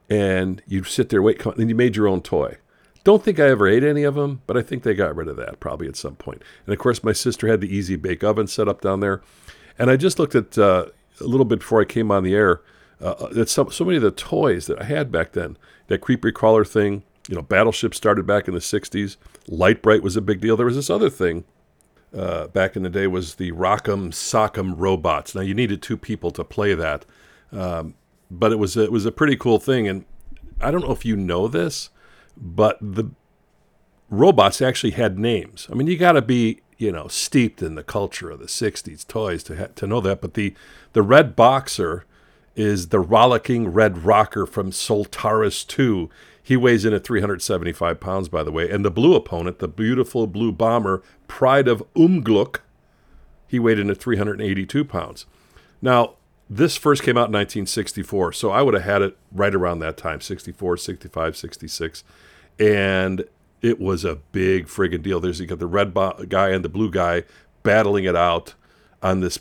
and 0.09 0.61
you'd 0.67 0.87
sit 0.87 1.09
there 1.09 1.21
wait 1.21 1.43
and 1.45 1.69
you 1.69 1.75
made 1.75 1.95
your 1.95 2.07
own 2.07 2.21
toy 2.21 2.57
don't 3.03 3.23
think 3.23 3.39
i 3.39 3.47
ever 3.47 3.67
ate 3.67 3.83
any 3.83 4.03
of 4.03 4.15
them 4.15 4.41
but 4.47 4.57
i 4.57 4.61
think 4.61 4.83
they 4.83 4.93
got 4.93 5.15
rid 5.15 5.27
of 5.27 5.35
that 5.37 5.59
probably 5.59 5.87
at 5.87 5.95
some 5.95 6.15
point. 6.15 6.41
and 6.65 6.73
of 6.73 6.79
course 6.79 7.03
my 7.03 7.11
sister 7.11 7.47
had 7.47 7.61
the 7.61 7.75
easy 7.75 7.95
bake 7.95 8.23
oven 8.23 8.47
set 8.47 8.67
up 8.67 8.81
down 8.81 8.99
there 8.99 9.21
and 9.77 9.89
i 9.89 9.97
just 9.97 10.19
looked 10.19 10.35
at 10.35 10.57
uh, 10.57 10.85
a 11.19 11.23
little 11.23 11.45
bit 11.45 11.59
before 11.59 11.81
i 11.81 11.85
came 11.85 12.11
on 12.11 12.23
the 12.23 12.35
air 12.35 12.61
uh, 13.01 13.11
uh 13.11 13.33
that 13.33 13.49
so, 13.49 13.69
so 13.69 13.83
many 13.83 13.97
of 13.97 14.03
the 14.03 14.11
toys 14.11 14.67
that 14.67 14.81
i 14.81 14.85
had 14.85 15.11
back 15.11 15.33
then 15.33 15.57
that 15.87 15.99
creepy 15.99 16.31
crawler 16.31 16.65
thing 16.65 17.03
you 17.27 17.35
know 17.35 17.41
battleship 17.41 17.93
started 17.93 18.25
back 18.25 18.47
in 18.47 18.53
the 18.53 18.59
60s 18.59 19.17
Lite-Brite 19.47 20.03
was 20.03 20.15
a 20.15 20.21
big 20.21 20.39
deal 20.41 20.55
there 20.55 20.65
was 20.65 20.75
this 20.75 20.89
other 20.89 21.09
thing 21.09 21.43
uh, 22.15 22.47
back 22.47 22.75
in 22.75 22.83
the 22.83 22.89
day 22.89 23.05
was 23.05 23.35
the 23.35 23.51
rock'em 23.51 24.11
sock'em 24.11 24.73
robots 24.77 25.35
now 25.35 25.41
you 25.41 25.53
needed 25.53 25.81
two 25.81 25.97
people 25.97 26.31
to 26.31 26.43
play 26.43 26.73
that 26.73 27.05
um, 27.51 27.95
but 28.29 28.51
it 28.51 28.59
was 28.59 28.75
a, 28.77 28.83
it 28.83 28.91
was 28.91 29.05
a 29.05 29.11
pretty 29.11 29.35
cool 29.35 29.59
thing. 29.59 29.87
And 29.87 30.05
I 30.61 30.71
don't 30.71 30.81
know 30.81 30.91
if 30.91 31.05
you 31.05 31.15
know 31.15 31.47
this, 31.47 31.89
but 32.35 32.77
the 32.81 33.11
robots 34.09 34.61
actually 34.61 34.91
had 34.91 35.17
names. 35.17 35.67
I 35.71 35.75
mean, 35.75 35.87
you 35.87 35.97
got 35.97 36.13
to 36.13 36.21
be 36.21 36.61
you 36.77 36.91
know 36.91 37.07
steeped 37.07 37.61
in 37.61 37.75
the 37.75 37.83
culture 37.83 38.29
of 38.29 38.39
the 38.39 38.45
'60s 38.45 39.05
toys 39.07 39.43
to 39.43 39.57
ha- 39.57 39.67
to 39.75 39.87
know 39.87 40.01
that. 40.01 40.21
But 40.21 40.33
the 40.33 40.53
the 40.93 41.01
red 41.01 41.35
boxer 41.35 42.05
is 42.55 42.89
the 42.89 42.99
rollicking 42.99 43.67
red 43.71 43.99
rocker 43.99 44.45
from 44.47 44.71
Soltaris 44.71 45.65
2. 45.67 46.09
He 46.47 46.55
weighs 46.55 46.85
in 46.85 46.93
at 46.93 47.03
375 47.03 47.99
pounds, 47.99 48.29
by 48.29 48.41
the 48.41 48.53
way. 48.53 48.71
And 48.71 48.85
the 48.85 48.89
blue 48.89 49.15
opponent, 49.15 49.59
the 49.59 49.67
beautiful 49.67 50.27
blue 50.27 50.53
bomber, 50.53 51.03
Pride 51.27 51.67
of 51.67 51.83
Umgluk, 51.93 52.59
he 53.49 53.59
weighed 53.59 53.79
in 53.79 53.89
at 53.89 53.97
382 53.97 54.85
pounds. 54.85 55.25
Now, 55.81 56.13
this 56.49 56.77
first 56.77 57.03
came 57.03 57.17
out 57.17 57.27
in 57.27 57.33
1964, 57.33 58.31
so 58.31 58.49
I 58.49 58.61
would 58.61 58.75
have 58.75 58.83
had 58.83 59.01
it 59.01 59.17
right 59.33 59.53
around 59.53 59.79
that 59.79 59.97
time 59.97 60.21
64, 60.21 60.77
65, 60.77 61.35
66. 61.35 62.05
And 62.57 63.25
it 63.61 63.81
was 63.81 64.05
a 64.05 64.15
big 64.15 64.67
friggin' 64.67 65.03
deal. 65.03 65.19
There's 65.19 65.41
you 65.41 65.47
got 65.47 65.59
the 65.59 65.67
red 65.67 65.93
bo- 65.93 66.23
guy 66.29 66.51
and 66.51 66.63
the 66.63 66.69
blue 66.69 66.89
guy 66.89 67.23
battling 67.63 68.05
it 68.05 68.15
out 68.15 68.53
on 69.03 69.19
this 69.19 69.37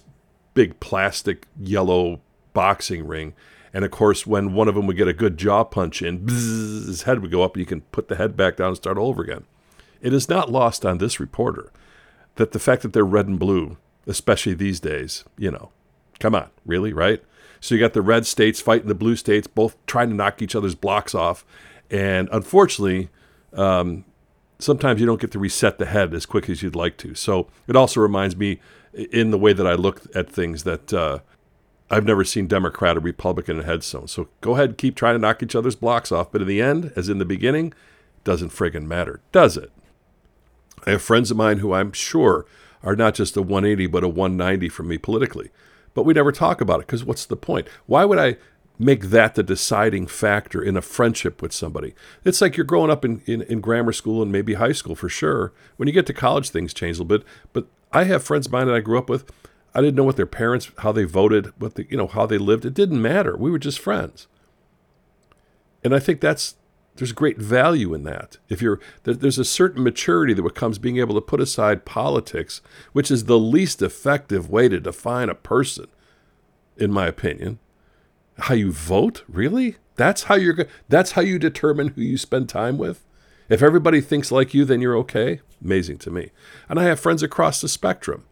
big 0.55 0.81
plastic 0.81 1.47
yellow 1.57 2.21
boxing 2.53 3.07
ring. 3.07 3.33
And 3.73 3.85
of 3.85 3.91
course, 3.91 4.27
when 4.27 4.55
one 4.55 4.69
of 4.69 4.75
them 4.75 4.87
would 4.87 4.97
get 4.97 5.09
a 5.09 5.13
good 5.13 5.37
jaw 5.37 5.65
punch 5.65 6.03
in, 6.03 6.27
his 6.29 7.03
head 7.03 7.21
would 7.21 7.31
go 7.31 7.43
up, 7.43 7.55
and 7.55 7.61
you 7.61 7.67
can 7.67 7.83
put 7.83 8.09
the 8.09 8.17
head 8.17 8.37
back 8.37 8.57
down 8.57 8.69
and 8.69 8.77
start 8.77 8.99
all 8.99 9.09
over 9.09 9.23
again. 9.23 9.45
It 10.01 10.13
is 10.13 10.29
not 10.29 10.51
lost 10.51 10.87
on 10.87 10.99
this 10.99 11.21
reporter 11.21 11.73
that 12.37 12.53
the 12.53 12.59
fact 12.59 12.83
that 12.83 12.93
they're 12.93 13.05
red 13.05 13.27
and 13.27 13.39
blue, 13.39 13.77
especially 14.07 14.55
these 14.55 14.81
days, 14.81 15.25
you 15.39 15.51
know, 15.51 15.71
Come 16.19 16.35
on, 16.35 16.51
really, 16.65 16.93
right? 16.93 17.23
So 17.61 17.75
you 17.75 17.81
got 17.81 17.93
the 17.93 18.03
red 18.03 18.27
states 18.27 18.61
fighting 18.61 18.89
the 18.89 18.95
blue 18.95 19.17
states, 19.17 19.47
both 19.47 19.77
trying 19.87 20.11
to 20.11 20.15
knock 20.15 20.41
each 20.43 20.55
other's 20.55 20.75
blocks 20.75 21.15
off. 21.15 21.45
And 21.91 22.29
unfortunately, 22.33 23.09
um, 23.53 24.05
sometimes 24.59 25.01
you 25.01 25.07
don't 25.07 25.21
get 25.21 25.33
to 25.33 25.39
reset 25.39 25.79
the 25.79 25.87
head 25.87 26.15
as 26.15 26.27
quick 26.27 26.49
as 26.49 26.63
you'd 26.63 26.77
like 26.77 26.97
to. 26.99 27.15
So 27.15 27.49
it 27.67 27.77
also 27.77 28.01
reminds 28.01 28.37
me, 28.37 28.61
in 28.93 29.31
the 29.31 29.39
way 29.39 29.53
that 29.53 29.67
I 29.67 29.75
look 29.75 30.03
at 30.15 30.31
things, 30.31 30.65
that 30.65 30.93
uh, 30.93 31.19
I've 31.91 32.05
never 32.05 32.25
seen 32.25 32.47
Democrat 32.47 32.97
or 32.97 33.01
Republican 33.01 33.59
in 33.59 33.65
headstone. 33.65 34.09
So 34.09 34.29
go 34.41 34.55
ahead 34.55 34.77
keep 34.77 34.97
trying 34.97 35.15
to 35.15 35.21
knock 35.21 35.43
each 35.43 35.55
other's 35.55 35.77
blocks 35.77 36.11
off. 36.11 36.33
But 36.33 36.43
in 36.43 36.49
the 36.49 36.61
end, 36.61 36.93
as 36.97 37.09
in 37.09 37.19
the 37.19 37.25
beginning, 37.25 37.73
doesn't 38.25 38.51
friggin' 38.51 38.87
matter, 38.87 39.21
does 39.31 39.57
it? 39.57 39.71
I 40.85 40.91
have 40.91 41.03
friends 41.03 41.31
of 41.31 41.37
mine 41.37 41.59
who 41.59 41.73
I'm 41.73 41.93
sure 41.93 42.45
are 42.83 42.97
not 42.97 43.15
just 43.15 43.37
a 43.37 43.43
180, 43.43 43.87
but 43.87 44.05
a 44.05 44.09
190 44.09 44.69
from 44.69 44.89
me 44.89 44.99
politically 44.99 45.51
but 45.97 46.05
we 46.05 46.13
never 46.13 46.31
talk 46.31 46.61
about 46.61 46.81
it 46.81 46.87
because 46.87 47.05
what's 47.05 47.25
the 47.25 47.37
point? 47.37 47.67
Why 47.87 48.05
would 48.05 48.19
I 48.19 48.37
make 48.79 49.05
that 49.05 49.35
the 49.35 49.43
deciding 49.43 50.07
factor 50.07 50.63
in 50.63 50.77
a 50.77 50.83
friendship 50.83 51.41
with 51.41 51.55
somebody? 51.55 51.95
It's 52.23 52.43
like 52.43 52.55
you're 52.55 52.67
growing 52.67 52.91
up 52.91 53.03
in, 53.03 53.23
in, 53.25 53.41
in, 53.41 53.63
grammar 53.63 53.95
school 53.95 54.23
and 54.23 54.31
maybe 54.31 54.55
high 54.55 54.73
school 54.73 54.95
for 54.95 55.09
sure. 55.09 55.55
When 55.79 55.89
you 55.89 55.95
get 55.95 56.05
to 56.07 56.13
college, 56.13 56.51
things 56.51 56.75
change 56.75 56.99
a 56.99 57.03
little 57.03 57.19
bit. 57.19 57.27
But 57.55 57.67
I 57.95 58.05
have 58.05 58.23
friends 58.23 58.45
of 58.45 58.53
mine 58.53 58.67
that 58.67 58.75
I 58.75 58.81
grew 58.81 58.99
up 58.99 59.09
with. 59.09 59.25
I 59.75 59.81
didn't 59.81 59.97
know 59.97 60.05
what 60.05 60.17
their 60.17 60.27
parents, 60.27 60.71
how 60.79 60.93
they 60.93 61.05
voted, 61.05 61.53
what 61.59 61.75
the, 61.75 61.87
you 61.91 61.97
know, 61.97 62.07
how 62.07 62.27
they 62.27 62.39
lived. 62.39 62.65
It 62.65 62.75
didn't 62.75 63.01
matter. 63.03 63.37
We 63.37 63.51
were 63.51 63.59
just 63.59 63.79
friends. 63.79 64.27
And 65.85 65.95
I 65.95 65.99
think 65.99 66.21
that's 66.21 66.57
there's 66.97 67.13
great 67.13 67.39
value 67.39 67.93
in 67.95 68.05
that. 68.05 68.39
If 68.49 68.63
you're 68.63 68.81
there's 69.05 69.39
a 69.39 69.45
certain 69.45 69.83
maturity 69.83 70.33
that 70.33 70.55
comes 70.55 70.79
being 70.79 70.99
able 70.99 71.15
to 71.15 71.21
put 71.21 71.41
aside 71.41 71.85
politics, 71.85 72.63
which 72.93 73.11
is 73.11 73.25
the 73.25 73.39
least 73.39 73.83
effective 73.83 74.51
way 74.51 74.69
to 74.69 74.81
define 74.81 75.29
a 75.29 75.35
person, 75.35 75.87
in 76.77 76.91
my 76.91 77.07
opinion. 77.07 77.59
How 78.39 78.55
you 78.55 78.73
vote, 78.73 79.25
really? 79.29 79.77
That's 79.97 80.25
how 80.25 80.35
you're. 80.35 80.67
That's 80.89 81.13
how 81.13 81.23
you 81.23 81.39
determine 81.39 81.89
who 81.89 82.03
you 82.03 82.19
spend 82.19 82.49
time 82.49 82.79
with. 82.79 83.05
If 83.49 83.63
everybody 83.63 84.01
thinks 84.01 84.33
like 84.33 84.55
you, 84.55 84.65
then 84.65 84.81
you're 84.81 84.97
okay. 84.99 85.41
Amazing 85.63 85.99
to 85.99 86.11
me. 86.11 86.33
And 86.69 86.79
I 86.79 86.85
have 86.85 87.01
friends 87.01 87.23
across 87.23 87.61
the 87.61 87.69
spectrum. 87.69 88.25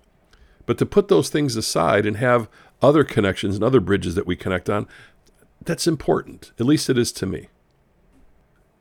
But 0.67 0.79
to 0.79 0.87
put 0.87 1.09
those 1.09 1.29
things 1.29 1.57
aside 1.57 2.07
and 2.07 2.17
have 2.17 2.49
other 2.81 3.05
connections 3.05 3.55
and 3.55 3.65
other 3.65 3.81
bridges 3.81 4.15
that 4.15 4.27
we 4.27 4.37
connect 4.37 4.71
on, 4.71 4.87
that's 5.63 5.87
important. 5.87 6.53
At 6.59 6.67
least 6.67 6.91
it 6.91 6.99
is 6.99 7.13
to 7.13 7.27
me 7.27 7.49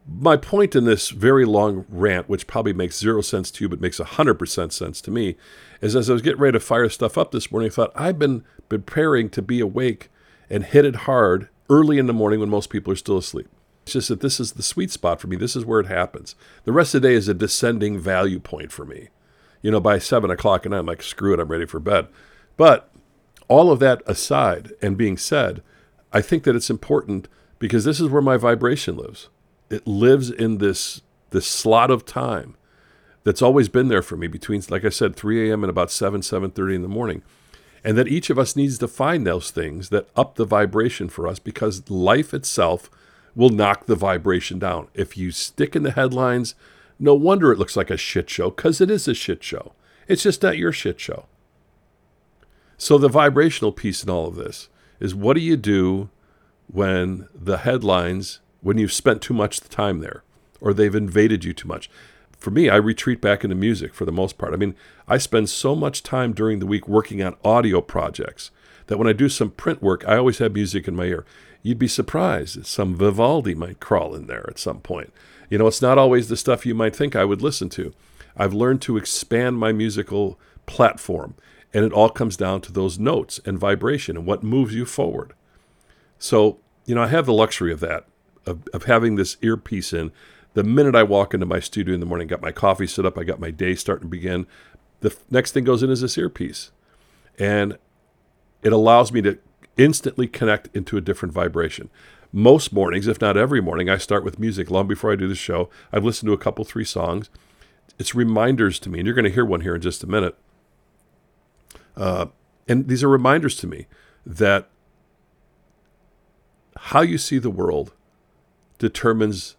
my 0.07 0.35
point 0.35 0.75
in 0.75 0.85
this 0.85 1.09
very 1.09 1.45
long 1.45 1.85
rant, 1.89 2.27
which 2.27 2.47
probably 2.47 2.73
makes 2.73 2.99
zero 2.99 3.21
sense 3.21 3.49
to 3.51 3.63
you, 3.63 3.69
but 3.69 3.81
makes 3.81 3.99
100% 3.99 4.71
sense 4.71 5.01
to 5.01 5.11
me, 5.11 5.35
is 5.81 5.95
as 5.95 6.09
I 6.09 6.13
was 6.13 6.21
getting 6.21 6.41
ready 6.41 6.53
to 6.53 6.59
fire 6.59 6.89
stuff 6.89 7.17
up 7.17 7.31
this 7.31 7.51
morning, 7.51 7.69
I 7.69 7.73
thought 7.73 7.91
I've 7.95 8.19
been 8.19 8.43
preparing 8.69 9.29
to 9.29 9.41
be 9.41 9.59
awake 9.59 10.09
and 10.49 10.63
hit 10.63 10.85
it 10.85 10.95
hard 10.95 11.49
early 11.69 11.97
in 11.97 12.07
the 12.07 12.13
morning 12.13 12.39
when 12.39 12.49
most 12.49 12.69
people 12.69 12.91
are 12.91 12.97
still 12.97 13.17
asleep. 13.17 13.47
It's 13.83 13.93
just 13.93 14.09
that 14.09 14.21
this 14.21 14.39
is 14.39 14.53
the 14.53 14.63
sweet 14.63 14.91
spot 14.91 15.19
for 15.19 15.27
me. 15.27 15.35
This 15.35 15.55
is 15.55 15.65
where 15.65 15.79
it 15.79 15.87
happens. 15.87 16.35
The 16.63 16.71
rest 16.71 16.95
of 16.95 17.01
the 17.01 17.09
day 17.09 17.15
is 17.15 17.27
a 17.27 17.33
descending 17.33 17.97
value 17.97 18.39
point 18.39 18.71
for 18.71 18.85
me. 18.85 19.09
You 19.63 19.71
know, 19.71 19.79
by 19.79 19.97
seven 19.97 20.29
o'clock 20.29 20.65
and 20.67 20.75
I'm 20.75 20.85
like, 20.85 21.01
screw 21.01 21.33
it, 21.33 21.39
I'm 21.39 21.47
ready 21.47 21.65
for 21.65 21.79
bed. 21.79 22.07
But 22.57 22.91
all 23.47 23.71
of 23.71 23.79
that 23.79 24.03
aside 24.05 24.73
and 24.81 24.95
being 24.95 25.17
said, 25.17 25.63
I 26.11 26.21
think 26.21 26.43
that 26.43 26.55
it's 26.55 26.69
important 26.69 27.27
because 27.57 27.83
this 27.83 27.99
is 27.99 28.09
where 28.09 28.21
my 28.21 28.37
vibration 28.37 28.97
lives 28.97 29.29
it 29.73 29.87
lives 29.87 30.29
in 30.29 30.59
this 30.59 31.01
this 31.31 31.47
slot 31.47 31.89
of 31.89 32.05
time 32.05 32.55
that's 33.23 33.41
always 33.41 33.69
been 33.69 33.87
there 33.87 34.01
for 34.01 34.15
me 34.15 34.27
between 34.27 34.61
like 34.69 34.85
I 34.85 34.89
said 34.89 35.15
3 35.15 35.49
a.m. 35.49 35.63
and 35.63 35.69
about 35.69 35.91
7 35.91 36.21
7:30 36.21 36.75
in 36.75 36.81
the 36.81 36.87
morning. 36.87 37.23
And 37.85 37.97
that 37.97 38.07
each 38.07 38.29
of 38.29 38.39
us 38.39 38.55
needs 38.55 38.77
to 38.77 38.87
find 38.87 39.27
those 39.27 39.51
things 39.51 39.89
that 39.89 40.07
up 40.15 40.35
the 40.35 40.45
vibration 40.45 41.09
for 41.09 41.27
us 41.27 41.39
because 41.39 41.89
life 41.89 42.33
itself 42.33 42.89
will 43.35 43.49
knock 43.49 43.87
the 43.87 43.95
vibration 43.95 44.57
down. 44.57 44.87
If 44.93 45.17
you 45.17 45.31
stick 45.31 45.75
in 45.75 45.83
the 45.83 45.91
headlines, 45.91 46.55
no 46.99 47.13
wonder 47.13 47.51
it 47.51 47.59
looks 47.59 47.75
like 47.75 47.89
a 47.89 47.97
shit 47.97 48.29
show 48.29 48.49
because 48.49 48.81
it 48.81 48.89
is 48.89 49.07
a 49.07 49.13
shit 49.13 49.43
show. 49.43 49.73
It's 50.07 50.23
just 50.23 50.43
not 50.43 50.57
your 50.57 50.71
shit 50.71 50.99
show. 50.99 51.25
So, 52.77 52.97
the 52.97 53.09
vibrational 53.09 53.71
piece 53.71 54.03
in 54.03 54.09
all 54.09 54.27
of 54.27 54.35
this 54.35 54.69
is 54.99 55.15
what 55.15 55.35
do 55.35 55.41
you 55.41 55.55
do 55.55 56.09
when 56.67 57.27
the 57.33 57.59
headlines, 57.59 58.39
when 58.61 58.77
you've 58.77 58.93
spent 58.93 59.21
too 59.21 59.33
much 59.33 59.61
time 59.61 59.99
there 59.99 60.23
or 60.59 60.73
they've 60.73 60.95
invaded 60.95 61.43
you 61.43 61.53
too 61.53 61.67
much? 61.67 61.89
For 62.37 62.51
me, 62.51 62.69
I 62.69 62.75
retreat 62.75 63.21
back 63.21 63.45
into 63.45 63.55
music 63.55 63.93
for 63.93 64.03
the 64.03 64.11
most 64.11 64.37
part. 64.37 64.53
I 64.53 64.57
mean, 64.57 64.75
I 65.07 65.17
spend 65.17 65.49
so 65.49 65.75
much 65.75 66.03
time 66.03 66.33
during 66.33 66.59
the 66.59 66.65
week 66.65 66.87
working 66.87 67.23
on 67.23 67.37
audio 67.45 67.79
projects 67.79 68.51
that 68.87 68.97
when 68.97 69.07
I 69.07 69.13
do 69.13 69.29
some 69.29 69.51
print 69.51 69.81
work, 69.81 70.05
I 70.05 70.17
always 70.17 70.39
have 70.39 70.53
music 70.53 70.87
in 70.87 70.95
my 70.95 71.05
ear. 71.05 71.25
You'd 71.61 71.79
be 71.79 71.87
surprised 71.87 72.57
that 72.57 72.67
some 72.67 72.95
Vivaldi 72.95 73.55
might 73.55 73.79
crawl 73.79 74.13
in 74.13 74.27
there 74.27 74.45
at 74.49 74.59
some 74.59 74.81
point. 74.81 75.13
You 75.49 75.57
know, 75.57 75.67
it's 75.67 75.81
not 75.81 75.97
always 75.97 76.29
the 76.29 76.37
stuff 76.37 76.65
you 76.65 76.75
might 76.75 76.95
think 76.95 77.15
I 77.15 77.25
would 77.25 77.41
listen 77.41 77.69
to. 77.69 77.93
I've 78.35 78.53
learned 78.53 78.81
to 78.83 78.97
expand 78.97 79.57
my 79.57 79.71
musical 79.71 80.39
platform, 80.65 81.35
and 81.73 81.85
it 81.85 81.93
all 81.93 82.09
comes 82.09 82.37
down 82.37 82.61
to 82.61 82.71
those 82.71 82.97
notes 82.97 83.39
and 83.45 83.59
vibration 83.59 84.17
and 84.17 84.25
what 84.25 84.43
moves 84.43 84.73
you 84.73 84.85
forward. 84.85 85.33
So, 86.17 86.59
you 86.85 86.95
know, 86.95 87.03
I 87.03 87.07
have 87.07 87.25
the 87.25 87.33
luxury 87.33 87.71
of 87.71 87.79
that, 87.81 88.05
of, 88.45 88.67
of 88.73 88.83
having 88.83 89.15
this 89.15 89.37
earpiece 89.41 89.93
in. 89.93 90.11
The 90.53 90.63
minute 90.63 90.95
I 90.95 91.03
walk 91.03 91.33
into 91.33 91.45
my 91.45 91.59
studio 91.59 91.93
in 91.93 91.99
the 91.99 92.05
morning, 92.05 92.27
got 92.27 92.41
my 92.41 92.51
coffee 92.51 92.87
set 92.87 93.05
up, 93.05 93.17
I 93.17 93.23
got 93.23 93.39
my 93.39 93.51
day 93.51 93.75
starting 93.75 94.07
to 94.07 94.11
begin. 94.11 94.47
The 95.01 95.15
next 95.29 95.51
thing 95.51 95.63
goes 95.63 95.83
in 95.83 95.89
is 95.89 96.01
this 96.01 96.17
earpiece. 96.17 96.71
And 97.37 97.77
it 98.61 98.71
allows 98.71 99.11
me 99.11 99.21
to 99.23 99.37
instantly 99.77 100.27
connect 100.27 100.69
into 100.75 100.97
a 100.97 101.01
different 101.01 101.33
vibration. 101.33 101.89
Most 102.35 102.73
mornings, 102.73 103.07
if 103.07 103.21
not 103.21 103.37
every 103.37 103.61
morning, 103.61 103.91
I 103.91 103.97
start 103.97 104.23
with 104.23 104.39
music 104.39 104.71
long 104.71 104.87
before 104.87 105.11
I 105.11 105.15
do 105.15 105.27
the 105.27 105.35
show. 105.35 105.69
I've 105.91 106.03
listened 106.03 106.27
to 106.27 106.33
a 106.33 106.37
couple, 106.37 106.65
three 106.65 106.83
songs. 106.83 107.29
It's 107.99 108.15
reminders 108.15 108.79
to 108.79 108.89
me, 108.89 108.99
and 108.99 109.05
you're 109.05 109.13
going 109.13 109.23
to 109.23 109.31
hear 109.31 109.45
one 109.45 109.61
here 109.61 109.75
in 109.75 109.81
just 109.81 110.03
a 110.03 110.07
minute. 110.07 110.35
Uh, 111.95 112.25
and 112.67 112.87
these 112.87 113.03
are 113.03 113.07
reminders 113.07 113.55
to 113.57 113.67
me 113.67 113.85
that 114.25 114.67
how 116.75 117.01
you 117.01 117.19
see 117.19 117.37
the 117.37 117.51
world 117.51 117.93
determines 118.79 119.55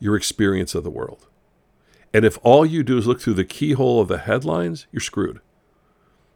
your 0.00 0.16
experience 0.16 0.74
of 0.74 0.84
the 0.84 0.90
world. 0.90 1.26
And 2.14 2.24
if 2.24 2.38
all 2.42 2.64
you 2.64 2.82
do 2.82 2.96
is 2.96 3.06
look 3.06 3.20
through 3.20 3.34
the 3.34 3.44
keyhole 3.44 4.00
of 4.00 4.08
the 4.08 4.16
headlines, 4.16 4.86
you're 4.90 5.00
screwed. 5.00 5.40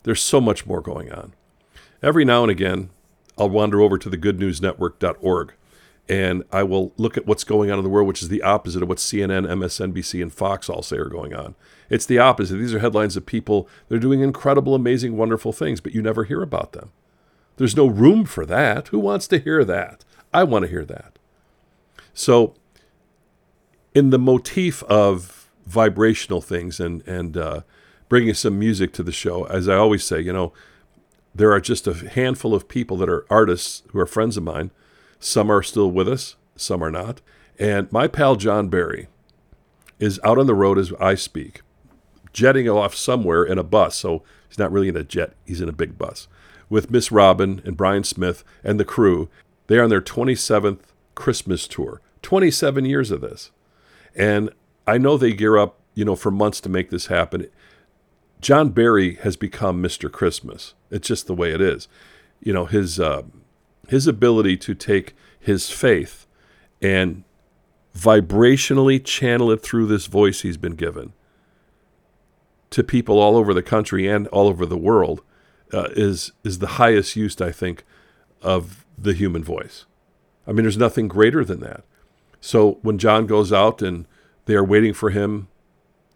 There's 0.03 0.21
so 0.21 0.39
much 0.39 0.67
more 0.67 0.83
going 0.83 1.11
on. 1.11 1.33
Every 2.03 2.27
now 2.27 2.43
and 2.43 2.51
again, 2.51 2.91
I'll 3.39 3.49
wander 3.49 3.81
over 3.81 3.97
to 3.97 4.11
the 4.11 4.19
goodnewsnetwork.org 4.19 5.55
and 6.09 6.43
I 6.51 6.63
will 6.63 6.93
look 6.97 7.17
at 7.17 7.27
what's 7.27 7.45
going 7.45 7.71
on 7.71 7.79
in 7.79 7.85
the 7.85 7.91
world, 7.91 8.09
which 8.09 8.23
is 8.23 8.29
the 8.29 8.43
opposite 8.43 8.83
of 8.83 8.89
what 8.89 8.99
CNN, 8.99 9.47
MSNBC, 9.47 10.21
and 10.21 10.33
Fox 10.33 10.69
all 10.69 10.83
say 10.83 10.97
are 10.97 11.07
going 11.07 11.35
on. 11.35 11.55
It's 11.89 12.07
the 12.07 12.19
opposite. 12.19 12.57
These 12.57 12.75
are 12.75 12.81
headlines 12.81 13.17
of 13.17 13.27
people 13.27 13.69
that 13.89 13.97
are 13.97 14.01
doing 14.01 14.21
incredible, 14.21 14.75
amazing, 14.75 15.17
wonderful 15.17 15.53
things, 15.53 15.81
but 15.81 15.95
you 15.95 16.03
never 16.03 16.25
hear 16.25 16.43
about 16.43 16.73
them. 16.73 16.91
There's 17.57 17.77
no 17.77 17.87
room 17.87 18.25
for 18.25 18.45
that. 18.47 18.89
Who 18.89 18.99
wants 18.99 19.29
to 19.29 19.39
hear 19.39 19.65
that? 19.65 20.05
I 20.33 20.45
want 20.45 20.65
to 20.65 20.71
hear 20.71 20.85
that. 20.85 21.19
So, 22.15 22.55
in 23.95 24.11
the 24.11 24.19
motif 24.19 24.83
of 24.85 25.51
vibrational 25.67 26.41
things 26.41 26.81
and 26.81 27.07
and 27.07 27.37
uh, 27.37 27.61
bringing 28.09 28.35
some 28.35 28.59
music 28.59 28.93
to 28.95 29.03
the 29.03 29.13
show, 29.13 29.45
as 29.45 29.69
I 29.69 29.77
always 29.77 30.03
say, 30.05 30.21
you 30.21 30.33
know, 30.33 30.53
there 31.35 31.53
are 31.53 31.61
just 31.61 31.87
a 31.87 31.95
handful 31.95 32.55
of 32.55 32.69
people 32.69 32.97
that 32.99 33.09
are 33.09 33.27
artists 33.31 33.83
who 33.91 33.99
are 33.99 34.07
friends 34.07 34.37
of 34.37 34.43
mine. 34.43 34.71
Some 35.25 35.51
are 35.53 35.63
still 35.63 35.89
with 35.89 36.09
us, 36.09 36.35
some 36.57 36.83
are 36.83 36.91
not. 36.91 37.21
And 37.57 37.91
my 37.93 38.09
pal 38.09 38.35
John 38.35 38.69
Berry 38.69 39.07
is 40.01 40.19
out 40.25 40.37
on 40.37 40.49
the 40.49 40.55
road 40.55 40.79
as 40.79 40.93
I 40.99 41.15
speak, 41.15 41.63
jetting 42.33 42.69
off 42.69 42.97
somewhere 42.97 43.45
in 43.45 43.57
a 43.57 43.63
bus. 43.63 43.95
So 43.95 44.25
he's 44.49 44.59
not 44.59 44.73
really 44.73 44.89
in 44.89 44.97
a 44.97 45.05
jet, 45.05 45.35
he's 45.45 45.61
in 45.61 45.69
a 45.69 45.73
big 45.73 45.97
bus 45.97 46.27
with 46.69 46.91
Miss 46.91 47.13
Robin 47.13 47.63
and 47.65 47.77
Brian 47.77 48.03
Smith 48.03 48.43
and 48.65 48.81
the 48.81 48.85
crew. 48.85 49.29
They 49.69 49.79
are 49.79 49.85
on 49.85 49.91
their 49.91 50.01
27th 50.01 50.81
Christmas 51.15 51.69
tour. 51.69 52.01
27 52.23 52.85
years 52.85 53.13
of 53.13 53.21
this. 53.21 53.53
And 54.17 54.51
I 54.89 54.99
know 54.99 55.17
they 55.17 55.35
gear 55.35 55.57
up, 55.57 55.79
you 55.95 56.05
know, 56.05 56.17
for 56.17 56.33
months 56.33 56.61
to 56.63 56.69
make 56.69 56.91
this 56.91 57.07
happen. 57.07 57.47
John 58.41 58.71
Berry 58.71 59.15
has 59.17 59.37
become 59.37 59.81
Mr. 59.81 60.11
Christmas. 60.11 60.75
It's 60.91 61.07
just 61.07 61.29
the 61.29 61.35
way 61.35 61.53
it 61.53 61.61
is. 61.61 61.87
You 62.41 62.53
know, 62.53 62.67
his 62.67 62.99
uh, 62.99 63.23
his 63.93 64.07
ability 64.07 64.57
to 64.57 64.75
take 64.75 65.15
his 65.39 65.71
faith 65.71 66.27
and 66.81 67.25
vibrationally 67.97 69.03
channel 69.05 69.51
it 69.51 69.63
through 69.63 69.87
this 69.87 70.07
voice 70.07 70.41
he's 70.41 70.57
been 70.57 70.75
given 70.75 71.13
to 72.71 72.83
people 72.83 73.19
all 73.19 73.37
over 73.37 73.53
the 73.53 73.63
country 73.63 74.09
and 74.09 74.27
all 74.29 74.49
over 74.49 74.65
the 74.65 74.79
world 74.79 75.23
uh, 75.75 75.89
is 75.93 76.33
is 76.43 76.59
the 76.59 76.79
highest 76.79 77.17
use, 77.17 77.39
I 77.41 77.53
think, 77.53 77.85
of 78.41 78.85
the 78.97 79.13
human 79.13 79.45
voice. 79.45 79.85
I 80.47 80.53
mean, 80.53 80.65
there's 80.65 80.79
nothing 80.79 81.07
greater 81.07 81.45
than 81.45 81.61
that. 81.61 81.85
So 82.41 82.79
when 82.83 82.99
John 82.99 83.27
goes 83.27 83.53
out 83.53 83.83
and 83.83 84.07
they 84.47 84.55
are 84.55 84.65
waiting 84.65 84.95
for 84.95 85.11
him 85.11 85.49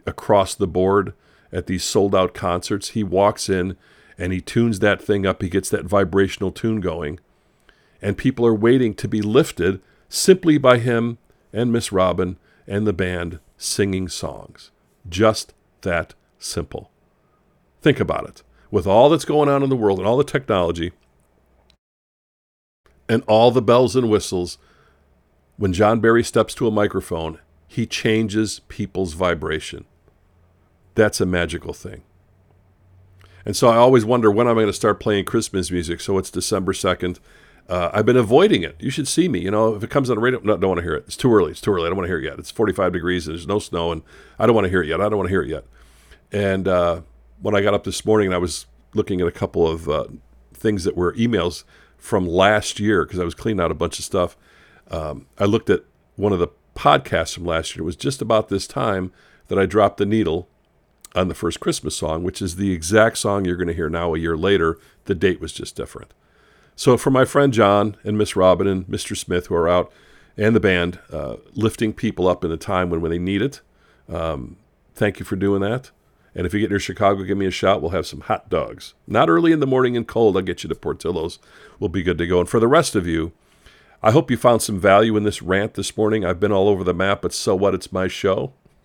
across 0.07 0.55
the 0.55 0.67
board 0.67 1.13
at 1.53 1.67
these 1.67 1.85
sold 1.85 2.15
out 2.15 2.35
concerts. 2.35 2.91
He 2.91 3.05
walks 3.05 3.49
in 3.49 3.77
and 4.19 4.33
he 4.33 4.41
tunes 4.41 4.79
that 4.81 5.03
thing 5.03 5.27
up. 5.27 5.43
He 5.43 5.49
gets 5.49 5.69
that 5.71 5.85
vibrational 5.85 6.53
tune 6.53 6.81
going. 6.81 7.21
And 8.07 8.17
people 8.17 8.47
are 8.47 8.55
waiting 8.55 8.95
to 8.95 9.09
be 9.09 9.21
lifted 9.21 9.81
simply 10.09 10.59
by 10.59 10.79
him 10.79 11.19
and 11.53 11.73
Miss 11.73 11.91
Robin 11.91 12.39
and 12.65 12.87
the 12.87 12.93
band 12.93 13.41
singing 13.57 14.07
songs. 14.07 14.71
Just 15.09 15.55
that 15.81 16.15
simple. 16.39 16.93
Think 17.83 17.99
about 17.99 18.29
it. 18.29 18.45
With 18.71 18.87
all 18.87 19.09
that's 19.09 19.25
going 19.25 19.49
on 19.49 19.65
in 19.65 19.71
the 19.71 19.77
world 19.77 19.99
and 19.99 20.07
all 20.07 20.17
the 20.17 20.23
technology 20.23 20.93
and 23.09 23.25
all 23.27 23.51
the 23.51 23.61
bells 23.61 23.97
and 23.97 24.09
whistles, 24.09 24.59
when 25.57 25.73
John 25.73 25.99
Berry 25.99 26.23
steps 26.23 26.55
to 26.55 26.69
a 26.69 26.71
microphone, 26.71 27.41
he 27.67 27.87
changes 27.87 28.61
people's 28.69 29.15
vibration. 29.15 29.85
That's 30.95 31.21
a 31.21 31.27
magical 31.27 31.73
thing. 31.73 32.03
And 33.45 33.57
so 33.57 33.67
I 33.67 33.75
always 33.75 34.05
wonder 34.05 34.31
when 34.31 34.47
I'm 34.47 34.55
going 34.55 34.69
to 34.69 34.73
start 34.73 35.01
playing 35.01 35.25
Christmas 35.25 35.73
music. 35.73 36.01
So 36.01 36.19
it's 36.19 36.31
December 36.31 36.73
2nd. 36.73 37.19
Uh, 37.69 37.91
I've 37.93 38.07
been 38.07 38.17
avoiding 38.17 38.63
it. 38.63 38.77
You 38.79 38.91
should 38.91 39.09
see 39.09 39.29
me. 39.29 39.41
You 39.41 39.51
know, 39.51 39.75
if 39.75 39.83
it 39.83 39.91
comes 39.91 40.09
on 40.09 40.17
the 40.17 40.23
radio, 40.23 40.41
no, 40.41 40.57
don't 40.57 40.71
want 40.71 40.79
to 40.79 40.85
hear 40.85 40.95
it. 40.95 41.05
It's 41.07 41.17
too 41.17 41.33
early. 41.33 41.51
It's 41.51 41.61
too 41.61 41.73
early. 41.73 41.87
I 41.87 41.89
don't 41.89 41.97
want 41.97 42.07
to 42.07 42.11
hear 42.11 42.19
it 42.19 42.25
yet. 42.25 42.39
It's 42.39 42.51
45 42.51 42.93
degrees 42.93 43.27
and 43.27 43.37
there's 43.37 43.47
no 43.47 43.59
snow, 43.59 43.91
and 43.91 44.03
I 44.39 44.47
don't 44.47 44.55
want 44.55 44.67
to 44.67 44.71
hear 44.71 44.83
it 44.83 44.89
yet. 44.89 45.01
I 45.01 45.09
don't 45.09 45.17
want 45.17 45.29
to 45.29 45.33
hear 45.33 45.43
it 45.43 45.49
yet. 45.49 45.65
And 46.31 46.69
uh, 46.69 47.03
when 47.41 47.55
I 47.57 47.63
got 47.63 47.75
up 47.75 47.85
this 47.85 48.05
morning 48.05 48.29
and 48.29 48.35
I 48.35 48.39
was 48.39 48.67
looking 48.95 49.21
at 49.21 49.27
a 49.27 49.33
couple 49.33 49.67
of 49.67 49.89
uh, 49.89 50.07
things 50.55 50.85
that 50.85 50.97
were 50.97 51.13
emails 51.15 51.65
from 51.99 52.27
last 52.27 52.79
year 52.79 53.05
because 53.05 53.19
I 53.19 53.25
was 53.25 53.35
cleaning 53.35 53.61
out 53.61 53.71
a 53.71 53.75
bunch 53.75 53.99
of 53.99 54.05
stuff, 54.05 54.37
um, 54.91 55.27
I 55.39 55.45
looked 55.45 55.71
at 55.71 55.83
one 56.15 56.33
of 56.33 56.39
the 56.39 56.49
podcasts 56.77 57.35
from 57.35 57.45
last 57.45 57.75
year. 57.75 57.83
It 57.83 57.87
was 57.87 57.97
just 57.97 58.23
about 58.23 58.49
this 58.49 58.67
time 58.67 59.13
that 59.49 59.59
I 59.59 59.67
dropped 59.67 59.99
the 59.99 60.07
needle 60.07 60.49
on 61.15 61.29
the 61.29 61.35
first 61.35 61.61
Christmas 61.61 61.97
song, 61.97 62.23
which 62.23 62.43
is 62.43 62.57
the 62.57 62.73
exact 62.73 63.19
song 63.19 63.45
you're 63.45 63.57
going 63.57 63.69
to 63.69 63.75
hear 63.75 63.89
now 63.89 64.15
a 64.15 64.19
year 64.19 64.37
later. 64.37 64.79
The 65.07 65.15
date 65.15 65.41
was 65.41 65.53
just 65.53 65.75
different. 65.75 66.13
So, 66.79 66.99
for 66.99 67.11
my 67.11 67.25
friend 67.25 67.55
John 67.55 67.97
and 68.05 68.19
Miss 68.19 68.37
Robin 68.37 68.67
and 68.67 68.87
Mr. 68.87 69.17
Smith, 69.17 69.47
who 69.47 69.55
are 69.55 69.69
out, 69.69 69.91
and 70.37 70.55
the 70.55 70.61
band, 70.61 70.99
uh, 71.11 71.37
lifting 71.55 71.95
people 71.95 72.29
up 72.29 72.45
in 72.45 72.53
a 72.53 72.59
time 72.59 72.91
when, 72.91 73.01
when 73.01 73.11
they 73.11 73.19
need 73.19 73.41
it, 73.41 73.63
um, 74.11 74.59
thank 74.95 75.19
you 75.19 75.25
for 75.25 75.37
doing 75.37 75.63
that. 75.63 75.91
And 76.35 76.47
if 76.47 76.53
you 76.53 76.61
get 76.61 76.69
near 76.69 76.79
Chicago, 76.79 77.23
give 77.23 77.39
me 77.39 77.47
a 77.47 77.51
shout. 77.51 77.81
We'll 77.81 77.93
have 77.93 78.07
some 78.07 78.21
hot 78.21 78.51
dogs. 78.51 78.93
Not 79.07 79.31
early 79.31 79.53
in 79.53 79.61
the 79.61 79.67
morning 79.67 79.97
and 79.97 80.07
cold. 80.07 80.37
I'll 80.37 80.43
get 80.43 80.63
you 80.63 80.69
to 80.69 80.75
Portillo's. 80.75 81.39
We'll 81.81 81.89
be 81.89 82.03
good 82.03 82.19
to 82.19 82.27
go. 82.27 82.41
And 82.41 82.49
for 82.49 82.61
the 82.61 82.69
rest 82.69 82.95
of 82.95 83.07
you, 83.07 83.33
I 84.03 84.11
hope 84.11 84.31
you 84.31 84.37
found 84.37 84.61
some 84.61 84.79
value 84.79 85.17
in 85.17 85.23
this 85.23 85.41
rant 85.41 85.75
this 85.75 85.97
morning. 85.97 86.27
I've 86.27 86.39
been 86.39 86.53
all 86.53 86.69
over 86.69 86.85
the 86.85 86.93
map, 86.93 87.23
but 87.23 87.33
so 87.33 87.57
what? 87.57 87.75
It's 87.75 87.91
my 87.91 88.07
show. 88.07 88.53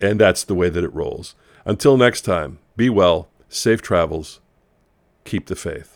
and 0.00 0.20
that's 0.20 0.42
the 0.42 0.56
way 0.56 0.68
that 0.68 0.82
it 0.82 0.92
rolls. 0.92 1.36
Until 1.64 1.96
next 1.96 2.22
time, 2.22 2.58
be 2.76 2.90
well, 2.90 3.28
safe 3.48 3.80
travels, 3.80 4.40
keep 5.26 5.46
the 5.46 5.56
faith. 5.56 5.95